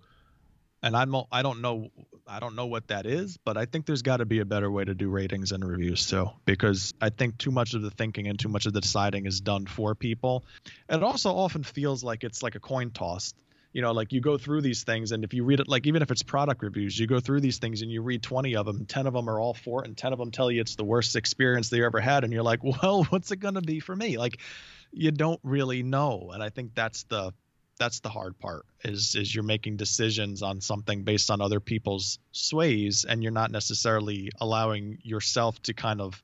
and 0.83 0.97
I'm 0.97 1.15
I 1.33 1.43
don't 1.43 1.61
know 1.61 1.91
I 2.27 2.41
don't 2.41 2.55
know 2.55 2.67
what 2.67 2.89
that 2.89 3.07
is, 3.07 3.39
but 3.39 3.57
I 3.57 3.65
think 3.65 3.87
there's 3.87 4.03
got 4.03 4.19
to 4.19 4.27
be 4.27 4.41
a 4.41 4.45
better 4.45 4.71
way 4.71 4.85
to 4.85 4.95
do 4.95 5.09
ratings 5.09 5.53
and 5.53 5.65
reviews 5.65 6.07
too, 6.07 6.31
because 6.45 6.93
I 7.01 7.09
think 7.09 7.39
too 7.39 7.51
much 7.51 7.75
of 7.75 7.83
the 7.83 7.91
thinking 7.91 8.29
and 8.29 8.39
too 8.39 8.49
much 8.49 8.67
of 8.67 8.75
the 8.75 8.81
deciding 8.81 9.27
is 9.27 9.41
done 9.41 9.67
for 9.67 9.95
people. 9.95 10.45
And 10.89 11.03
it 11.03 11.05
also 11.05 11.35
often 11.35 11.63
feels 11.63 12.05
like 12.05 12.25
it's 12.25 12.43
like 12.43 12.55
a 12.55 12.61
coin 12.61 12.91
toss. 12.91 13.33
You 13.73 13.83
know, 13.83 13.93
like 13.93 14.13
you 14.13 14.21
go 14.21 14.39
through 14.39 14.63
these 14.63 14.83
things, 14.85 15.13
and 15.13 15.25
if 15.25 15.35
you 15.35 15.45
read 15.45 15.61
it, 15.61 15.69
like 15.69 15.87
even 15.87 16.01
if 16.01 16.11
it's 16.11 16.23
product 16.23 16.63
reviews, 16.63 16.99
you 16.99 17.07
go 17.07 17.21
through 17.21 17.41
these 17.43 17.59
things 17.59 17.83
and 17.83 17.91
you 17.91 18.01
read 18.01 18.23
20 18.23 18.57
of 18.57 18.65
them, 18.65 18.87
10 18.87 19.07
of 19.07 19.13
them 19.13 19.29
are 19.29 19.39
all 19.39 19.53
for 19.53 19.83
it, 19.83 19.89
and 19.89 19.97
10 19.97 20.13
of 20.15 20.19
them 20.19 20.31
tell 20.31 20.51
you 20.51 20.61
it's 20.61 20.75
the 20.75 20.85
worst 20.85 21.17
experience 21.17 21.69
they 21.69 21.85
ever 21.85 22.01
had, 22.01 22.25
and 22.25 22.33
you're 22.33 22.43
like, 22.43 22.65
well, 22.83 23.05
what's 23.05 23.31
it 23.31 23.37
gonna 23.37 23.61
be 23.61 23.79
for 23.79 23.95
me? 23.95 24.17
Like, 24.17 24.41
you 24.91 25.11
don't 25.11 25.39
really 25.43 25.83
know, 25.83 26.31
and 26.33 26.43
I 26.43 26.49
think 26.49 26.75
that's 26.75 27.05
the 27.05 27.35
that's 27.79 28.01
the 28.01 28.09
hard 28.09 28.39
part 28.39 28.67
is 28.85 29.15
is 29.15 29.35
you're 29.35 29.45
making 29.45 29.77
decisions 29.77 30.43
on 30.43 30.61
something 30.61 31.05
based 31.05 31.31
on 31.31 31.41
other 31.41 31.61
people's 31.61 32.19
sways 32.33 33.05
and 33.05 33.23
you're 33.23 33.33
not 33.33 33.51
necessarily 33.51 34.31
allowing 34.41 34.99
yourself 35.03 35.61
to 35.63 35.73
kind 35.73 36.01
of 36.01 36.23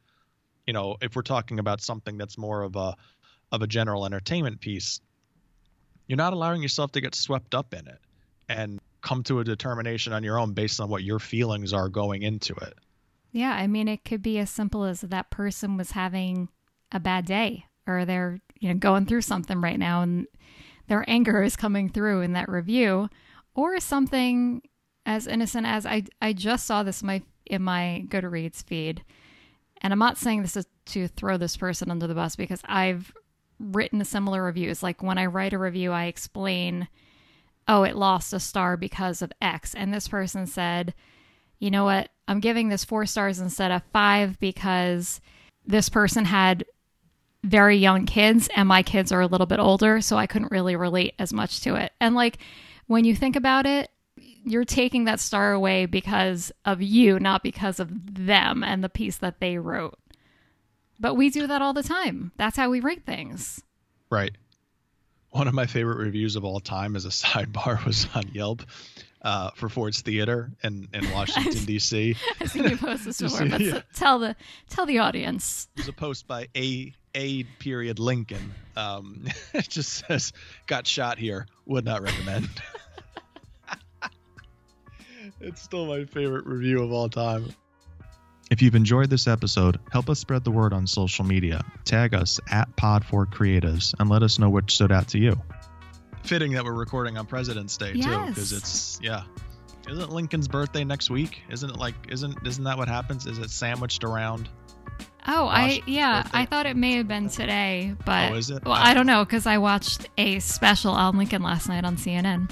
you 0.66 0.72
know 0.72 0.96
if 1.00 1.16
we're 1.16 1.22
talking 1.22 1.58
about 1.58 1.80
something 1.80 2.18
that's 2.18 2.36
more 2.36 2.62
of 2.62 2.76
a 2.76 2.94
of 3.52 3.62
a 3.62 3.66
general 3.66 4.04
entertainment 4.04 4.60
piece 4.60 5.00
you're 6.06 6.16
not 6.16 6.32
allowing 6.32 6.60
yourself 6.60 6.92
to 6.92 7.00
get 7.00 7.14
swept 7.14 7.54
up 7.54 7.72
in 7.72 7.86
it 7.86 8.00
and 8.48 8.80
come 9.00 9.22
to 9.22 9.40
a 9.40 9.44
determination 9.44 10.12
on 10.12 10.22
your 10.22 10.38
own 10.38 10.52
based 10.52 10.80
on 10.80 10.88
what 10.88 11.02
your 11.02 11.18
feelings 11.18 11.72
are 11.72 11.88
going 11.88 12.22
into 12.22 12.54
it. 12.54 12.74
Yeah 13.32 13.52
i 13.52 13.66
mean 13.66 13.88
it 13.88 14.04
could 14.04 14.22
be 14.22 14.38
as 14.38 14.50
simple 14.50 14.84
as 14.84 15.00
that 15.00 15.30
person 15.30 15.76
was 15.76 15.92
having 15.92 16.48
a 16.92 17.00
bad 17.00 17.24
day 17.24 17.66
or 17.86 18.04
they're 18.04 18.40
you 18.58 18.68
know 18.68 18.78
going 18.78 19.06
through 19.06 19.22
something 19.22 19.60
right 19.60 19.78
now 19.78 20.02
and 20.02 20.26
their 20.88 21.04
anger 21.08 21.42
is 21.42 21.56
coming 21.56 21.88
through 21.88 22.22
in 22.22 22.32
that 22.32 22.48
review, 22.48 23.08
or 23.54 23.80
something 23.80 24.62
as 25.06 25.26
innocent 25.26 25.66
as 25.66 25.86
I 25.86 26.04
I 26.20 26.32
just 26.32 26.66
saw 26.66 26.82
this 26.82 27.02
in 27.02 27.06
my 27.06 27.22
in 27.46 27.62
my 27.62 28.04
Goodreads 28.08 28.64
feed, 28.64 29.04
and 29.80 29.92
I'm 29.92 29.98
not 29.98 30.18
saying 30.18 30.42
this 30.42 30.56
is 30.56 30.66
to 30.86 31.08
throw 31.08 31.36
this 31.36 31.56
person 31.56 31.90
under 31.90 32.06
the 32.06 32.14
bus 32.14 32.36
because 32.36 32.60
I've 32.64 33.12
written 33.58 34.04
similar 34.04 34.42
reviews. 34.42 34.82
Like 34.82 35.02
when 35.02 35.18
I 35.18 35.26
write 35.26 35.52
a 35.52 35.58
review, 35.58 35.92
I 35.92 36.06
explain, 36.06 36.88
oh, 37.68 37.84
it 37.84 37.96
lost 37.96 38.32
a 38.32 38.40
star 38.40 38.76
because 38.76 39.22
of 39.22 39.32
X, 39.40 39.74
and 39.74 39.92
this 39.92 40.08
person 40.08 40.46
said, 40.46 40.94
you 41.58 41.70
know 41.70 41.84
what, 41.84 42.10
I'm 42.28 42.40
giving 42.40 42.68
this 42.68 42.84
four 42.84 43.06
stars 43.06 43.40
instead 43.40 43.70
of 43.70 43.82
five 43.92 44.38
because 44.40 45.20
this 45.66 45.88
person 45.88 46.24
had 46.24 46.63
very 47.44 47.76
young 47.76 48.06
kids 48.06 48.48
and 48.56 48.66
my 48.66 48.82
kids 48.82 49.12
are 49.12 49.20
a 49.20 49.26
little 49.26 49.46
bit 49.46 49.58
older, 49.60 50.00
so 50.00 50.16
I 50.16 50.26
couldn't 50.26 50.50
really 50.50 50.76
relate 50.76 51.14
as 51.18 51.32
much 51.32 51.60
to 51.60 51.74
it. 51.74 51.92
And 52.00 52.14
like 52.14 52.38
when 52.86 53.04
you 53.04 53.14
think 53.14 53.36
about 53.36 53.66
it, 53.66 53.90
you're 54.44 54.64
taking 54.64 55.04
that 55.04 55.20
star 55.20 55.52
away 55.52 55.86
because 55.86 56.52
of 56.64 56.82
you, 56.82 57.20
not 57.20 57.42
because 57.42 57.80
of 57.80 57.90
them 57.92 58.64
and 58.64 58.82
the 58.82 58.88
piece 58.88 59.18
that 59.18 59.40
they 59.40 59.58
wrote. 59.58 59.98
But 60.98 61.14
we 61.14 61.30
do 61.30 61.46
that 61.46 61.60
all 61.60 61.72
the 61.72 61.82
time. 61.82 62.32
That's 62.36 62.56
how 62.56 62.70
we 62.70 62.80
rate 62.80 63.04
things. 63.04 63.62
Right. 64.10 64.32
One 65.30 65.48
of 65.48 65.54
my 65.54 65.66
favorite 65.66 65.98
reviews 65.98 66.36
of 66.36 66.44
all 66.44 66.60
time 66.60 66.96
as 66.96 67.04
a 67.04 67.08
sidebar 67.10 67.84
was 67.84 68.06
on 68.14 68.28
Yelp 68.32 68.62
uh, 69.22 69.50
for 69.54 69.68
Ford's 69.68 70.00
Theater 70.00 70.50
in, 70.62 70.88
in 70.94 71.10
Washington 71.10 71.64
D.C. 71.66 72.16
I 72.40 72.46
think 72.46 72.70
you 72.70 72.76
posted 72.76 73.06
this 73.08 73.20
before, 73.20 73.48
but 73.48 73.60
yeah. 73.60 73.82
tell 73.94 74.18
the 74.18 74.36
tell 74.68 74.86
the 74.86 74.98
audience. 74.98 75.68
There's 75.74 75.88
a 75.88 75.92
post 75.92 76.26
by 76.26 76.48
A 76.56 76.94
A 77.14 77.44
period 77.44 77.98
Lincoln. 77.98 78.54
Um, 78.76 79.26
it 79.54 79.68
just 79.68 80.06
says, 80.06 80.32
"Got 80.66 80.86
shot 80.86 81.18
here. 81.18 81.46
Would 81.66 81.84
not 81.84 82.02
recommend." 82.02 82.48
it's 85.40 85.62
still 85.62 85.86
my 85.86 86.04
favorite 86.04 86.46
review 86.46 86.82
of 86.82 86.92
all 86.92 87.08
time. 87.08 87.54
If 88.50 88.60
you've 88.60 88.74
enjoyed 88.74 89.10
this 89.10 89.26
episode, 89.26 89.80
help 89.90 90.10
us 90.10 90.18
spread 90.18 90.44
the 90.44 90.50
word 90.50 90.72
on 90.72 90.86
social 90.86 91.24
media. 91.24 91.64
Tag 91.84 92.14
us 92.14 92.40
at 92.50 92.74
PodForCreatives 92.76 93.94
and 93.98 94.10
let 94.10 94.22
us 94.22 94.38
know 94.38 94.50
what 94.50 94.70
stood 94.70 94.92
out 94.92 95.08
to 95.08 95.18
you. 95.18 95.40
Fitting 96.22 96.52
that 96.52 96.64
we're 96.64 96.72
recording 96.72 97.16
on 97.16 97.26
President's 97.26 97.76
Day 97.76 97.94
too, 97.94 98.26
because 98.26 98.52
it's 98.52 98.98
yeah. 99.02 99.24
Isn't 99.88 100.10
Lincoln's 100.10 100.48
birthday 100.48 100.84
next 100.84 101.10
week? 101.10 101.42
Isn't 101.50 101.70
it 101.70 101.76
like 101.76 101.94
isn't 102.08 102.46
isn't 102.46 102.64
that 102.64 102.78
what 102.78 102.88
happens? 102.88 103.26
Is 103.26 103.38
it 103.38 103.50
sandwiched 103.50 104.04
around? 104.04 104.48
Oh, 105.26 105.46
I 105.46 105.80
yeah, 105.86 106.22
birthday. 106.22 106.38
I 106.38 106.44
thought 106.46 106.66
it 106.66 106.76
may 106.76 106.94
have 106.96 107.08
been 107.08 107.28
today, 107.28 107.94
but 108.04 108.32
Oh, 108.32 108.34
is 108.34 108.50
it? 108.50 108.64
well, 108.64 108.74
I 108.74 108.92
don't 108.94 109.06
know 109.06 109.24
because 109.24 109.46
I 109.46 109.58
watched 109.58 110.08
a 110.18 110.38
special 110.40 110.92
on 110.92 111.16
Lincoln 111.16 111.42
last 111.42 111.68
night 111.68 111.84
on 111.84 111.96
CNN. 111.96 112.50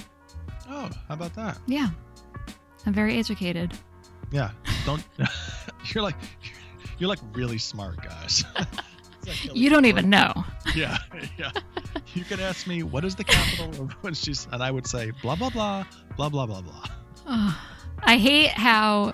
Oh, 0.69 0.89
how 1.09 1.15
about 1.15 1.35
that? 1.35 1.59
Yeah, 1.67 1.89
I'm 2.87 2.95
very 2.95 3.19
educated. 3.19 3.73
Yeah, 4.31 4.51
don't. 4.87 5.05
you're 5.95 6.03
like 6.03 6.17
you're 6.99 7.09
like 7.11 7.19
really 7.35 7.59
smart 7.59 8.03
guys. 8.03 8.45
Like 9.25 9.55
You 9.55 9.71
don't 9.71 9.85
even 9.85 10.11
know. 10.11 10.33
Yeah, 10.75 10.97
yeah. 11.39 11.53
You 12.15 12.25
could 12.25 12.41
ask 12.41 12.67
me 12.67 12.83
what 12.83 13.05
is 13.05 13.15
the 13.15 13.23
capital 13.23 13.85
of 13.85 13.93
when 14.03 14.15
she's, 14.15 14.49
and 14.51 14.61
I 14.61 14.71
would 14.73 14.85
say 14.87 15.13
blah 15.23 15.37
blah 15.37 15.51
blah 15.51 15.85
blah 16.17 16.29
blah 16.29 16.47
blah 16.47 16.61
blah. 16.61 16.85
Ugh. 17.29 17.55
I 18.03 18.17
hate 18.17 18.49
how 18.49 19.13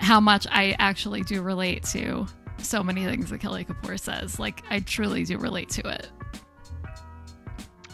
how 0.00 0.20
much 0.20 0.46
I 0.50 0.74
actually 0.78 1.22
do 1.22 1.42
relate 1.42 1.82
to 1.92 2.26
so 2.58 2.82
many 2.82 3.04
things 3.04 3.30
that 3.30 3.38
Kelly 3.40 3.64
Kapoor 3.64 3.98
says. 3.98 4.38
Like 4.38 4.62
I 4.70 4.80
truly 4.80 5.24
do 5.24 5.38
relate 5.38 5.68
to 5.70 5.88
it. 5.88 6.08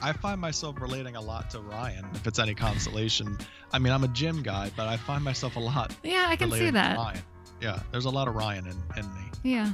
I 0.03 0.12
find 0.12 0.38
myself 0.40 0.81
relating 0.81 1.17
a 1.17 1.21
lot 1.21 1.51
to 1.51 1.61
Ryan, 1.61 2.05
if 2.14 2.27
it's 2.27 2.38
any 2.38 2.55
consolation. 2.55 3.38
I 3.73 3.79
mean, 3.79 3.93
I'm 3.93 4.05
a 4.05 4.09
Jim 4.09 4.43
guy, 4.43 4.71
but 4.77 4.87
I 4.87 4.97
find 4.99 5.25
myself 5.25 5.57
a 5.57 5.61
lot 5.61 5.95
Yeah, 6.03 6.27
I 6.29 6.37
can 6.37 6.51
see 6.51 6.71
that. 6.71 6.97
Ryan. 6.99 7.21
Yeah, 7.62 7.81
there's 7.90 8.05
a 8.05 8.11
lot 8.11 8.29
of 8.29 8.35
Ryan 8.35 8.67
in, 8.67 8.77
in 8.99 9.14
me 9.14 9.23
Yeah. 9.43 9.73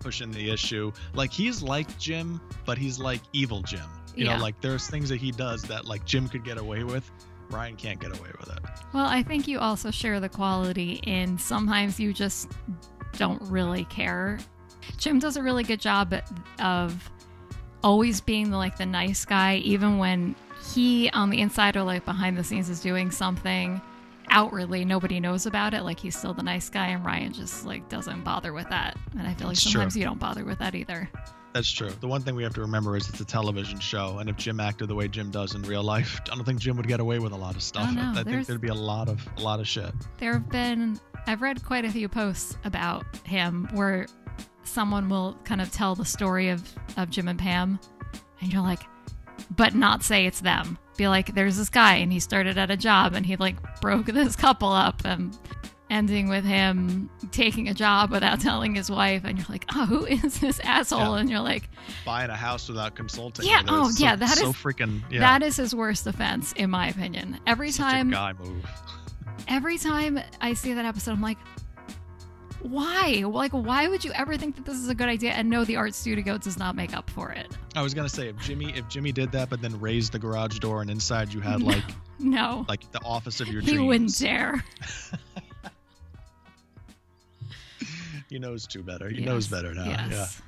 pushing 0.00 0.32
the 0.32 0.50
issue. 0.50 0.90
Like 1.14 1.32
he's 1.32 1.62
like 1.62 1.96
Jim, 1.98 2.40
but 2.66 2.76
he's 2.76 2.98
like 2.98 3.20
evil 3.32 3.62
Jim. 3.62 3.84
You 4.16 4.24
Yeah. 4.26 4.36
know, 4.36 4.42
like 4.42 4.60
there's 4.60 4.88
things 4.88 5.08
that 5.10 5.18
he 5.20 5.30
does 5.30 5.62
that 5.64 5.84
like 5.84 6.04
Jim 6.04 6.28
could 6.28 6.44
get 6.44 6.58
away 6.58 6.82
with. 6.82 7.08
Ryan 7.50 7.76
can't 7.76 8.00
get 8.00 8.10
away 8.18 8.30
with 8.38 8.48
it. 8.50 8.58
Well, 8.92 9.06
I 9.06 9.22
think 9.22 9.48
you 9.48 9.58
also 9.58 9.90
share 9.90 10.20
the 10.20 10.28
quality 10.28 11.00
in 11.04 11.38
sometimes 11.38 11.98
you 11.98 12.12
just 12.12 12.50
don't 13.16 13.40
really 13.42 13.84
care. 13.84 14.38
Jim 14.96 15.18
does 15.18 15.36
a 15.36 15.42
really 15.42 15.62
good 15.62 15.80
job 15.80 16.14
of 16.60 17.10
always 17.82 18.20
being 18.20 18.50
the, 18.50 18.56
like 18.56 18.76
the 18.76 18.86
nice 18.86 19.24
guy, 19.24 19.56
even 19.56 19.98
when 19.98 20.34
he 20.74 21.08
on 21.10 21.30
the 21.30 21.40
inside 21.40 21.76
or 21.76 21.82
like 21.82 22.04
behind 22.04 22.36
the 22.36 22.44
scenes 22.44 22.68
is 22.68 22.80
doing 22.80 23.10
something 23.10 23.80
outwardly 24.30 24.84
nobody 24.84 25.20
knows 25.20 25.46
about 25.46 25.72
it. 25.72 25.82
Like 25.82 25.98
he's 25.98 26.16
still 26.16 26.34
the 26.34 26.42
nice 26.42 26.68
guy, 26.68 26.88
and 26.88 27.04
Ryan 27.04 27.32
just 27.32 27.64
like 27.64 27.88
doesn't 27.88 28.24
bother 28.24 28.52
with 28.52 28.68
that. 28.68 28.96
And 29.18 29.26
I 29.26 29.34
feel 29.34 29.46
like 29.46 29.54
It's 29.54 29.62
true. 29.62 29.72
sometimes 29.72 29.96
you 29.96 30.04
don't 30.04 30.18
bother 30.18 30.44
with 30.44 30.58
that 30.58 30.74
either. 30.74 31.08
That's 31.54 31.70
true. 31.70 31.90
The 32.00 32.06
one 32.08 32.22
thing 32.22 32.34
we 32.34 32.42
have 32.42 32.54
to 32.54 32.60
remember 32.60 32.96
is 32.96 33.08
it's 33.08 33.20
a 33.20 33.24
television 33.24 33.80
show, 33.80 34.18
and 34.18 34.28
if 34.28 34.36
Jim 34.36 34.60
acted 34.60 34.88
the 34.88 34.94
way 34.94 35.08
Jim 35.08 35.30
does 35.30 35.54
in 35.54 35.62
real 35.62 35.82
life, 35.82 36.20
I 36.30 36.34
don't 36.34 36.44
think 36.44 36.60
Jim 36.60 36.76
would 36.76 36.88
get 36.88 37.00
away 37.00 37.18
with 37.18 37.32
a 37.32 37.36
lot 37.36 37.56
of 37.56 37.62
stuff. 37.62 37.88
Oh, 37.90 37.94
no, 37.94 38.12
I 38.14 38.22
think 38.22 38.46
there'd 38.46 38.60
be 38.60 38.68
a 38.68 38.74
lot 38.74 39.08
of 39.08 39.26
a 39.36 39.40
lot 39.40 39.60
of 39.60 39.66
shit. 39.66 39.92
There 40.18 40.32
have 40.34 40.48
been, 40.48 41.00
I've 41.26 41.42
read 41.42 41.64
quite 41.64 41.84
a 41.84 41.90
few 41.90 42.08
posts 42.08 42.56
about 42.64 43.04
him 43.24 43.68
where 43.72 44.06
someone 44.64 45.08
will 45.08 45.36
kind 45.44 45.60
of 45.60 45.72
tell 45.72 45.94
the 45.94 46.04
story 46.04 46.50
of, 46.50 46.62
of 46.96 47.10
Jim 47.10 47.28
and 47.28 47.38
Pam, 47.38 47.80
and 48.40 48.52
you're 48.52 48.62
like, 48.62 48.82
but 49.56 49.74
not 49.74 50.02
say 50.02 50.26
it's 50.26 50.40
them. 50.40 50.78
Be 50.96 51.08
like, 51.08 51.34
there's 51.34 51.56
this 51.56 51.68
guy, 51.68 51.96
and 51.96 52.12
he 52.12 52.20
started 52.20 52.58
at 52.58 52.70
a 52.70 52.76
job, 52.76 53.14
and 53.14 53.24
he 53.24 53.36
like 53.36 53.56
broke 53.80 54.06
this 54.06 54.36
couple 54.36 54.70
up, 54.70 55.02
and 55.04 55.36
ending 55.90 56.28
with 56.28 56.44
him 56.44 57.08
taking 57.32 57.68
a 57.68 57.74
job 57.74 58.10
without 58.10 58.40
telling 58.42 58.74
his 58.74 58.90
wife, 58.90 59.22
and 59.24 59.38
you're 59.38 59.46
like, 59.48 59.64
oh, 59.74 59.86
who 59.86 60.04
is 60.06 60.40
this 60.40 60.60
asshole? 60.60 61.14
Yeah. 61.14 61.20
And 61.20 61.30
you're 61.30 61.40
like, 61.40 61.68
Buying 62.04 62.30
a 62.30 62.36
house 62.36 62.68
without 62.68 62.94
consulting. 62.94 63.46
Yeah, 63.46 63.62
oh, 63.68 63.90
so, 63.90 64.04
yeah, 64.04 64.16
that 64.16 64.36
so 64.38 64.50
is- 64.50 64.56
freaking 64.56 65.02
yeah. 65.10 65.20
that 65.20 65.42
is 65.42 65.56
his 65.56 65.74
worst 65.74 66.06
offense, 66.06 66.52
in 66.52 66.70
my 66.70 66.88
opinion. 66.88 67.38
Every 67.46 67.70
such 67.70 67.84
time 67.84 68.10
guy 68.10 68.32
move. 68.32 68.64
every 69.48 69.78
time 69.78 70.20
I 70.40 70.54
see 70.54 70.74
that 70.74 70.84
episode, 70.84 71.12
I'm 71.12 71.22
like, 71.22 71.38
why? 72.60 73.22
Like, 73.24 73.52
why 73.52 73.86
would 73.86 74.04
you 74.04 74.10
ever 74.12 74.36
think 74.36 74.56
that 74.56 74.64
this 74.64 74.76
is 74.76 74.88
a 74.88 74.94
good 74.94 75.08
idea? 75.08 75.30
And 75.30 75.48
no, 75.48 75.64
the 75.64 75.76
art 75.76 75.94
studio 75.94 76.38
does 76.38 76.58
not 76.58 76.74
make 76.74 76.94
up 76.94 77.08
for 77.10 77.30
it. 77.30 77.46
I 77.76 77.82
was 77.82 77.94
gonna 77.94 78.08
say 78.08 78.28
if 78.28 78.36
Jimmy 78.40 78.72
if 78.76 78.88
Jimmy 78.88 79.12
did 79.12 79.30
that, 79.32 79.48
but 79.48 79.62
then 79.62 79.78
raised 79.80 80.10
the 80.12 80.18
garage 80.18 80.58
door 80.58 80.80
and 80.82 80.90
inside 80.90 81.32
you 81.32 81.40
had 81.40 81.62
like 81.72 81.84
No, 82.18 82.66
like 82.68 82.90
the 82.90 83.00
office 83.04 83.40
of 83.40 83.46
your 83.48 83.60
he 83.62 83.74
dreams. 83.74 83.86
wouldn't 83.86 84.18
dare. 84.18 84.64
He 88.28 88.38
knows 88.38 88.66
too 88.66 88.82
better. 88.82 89.08
He 89.08 89.18
Yes, 89.20 89.26
knows 89.26 89.48
better 89.48 89.74
now. 89.74 89.86
Yes. 89.86 90.40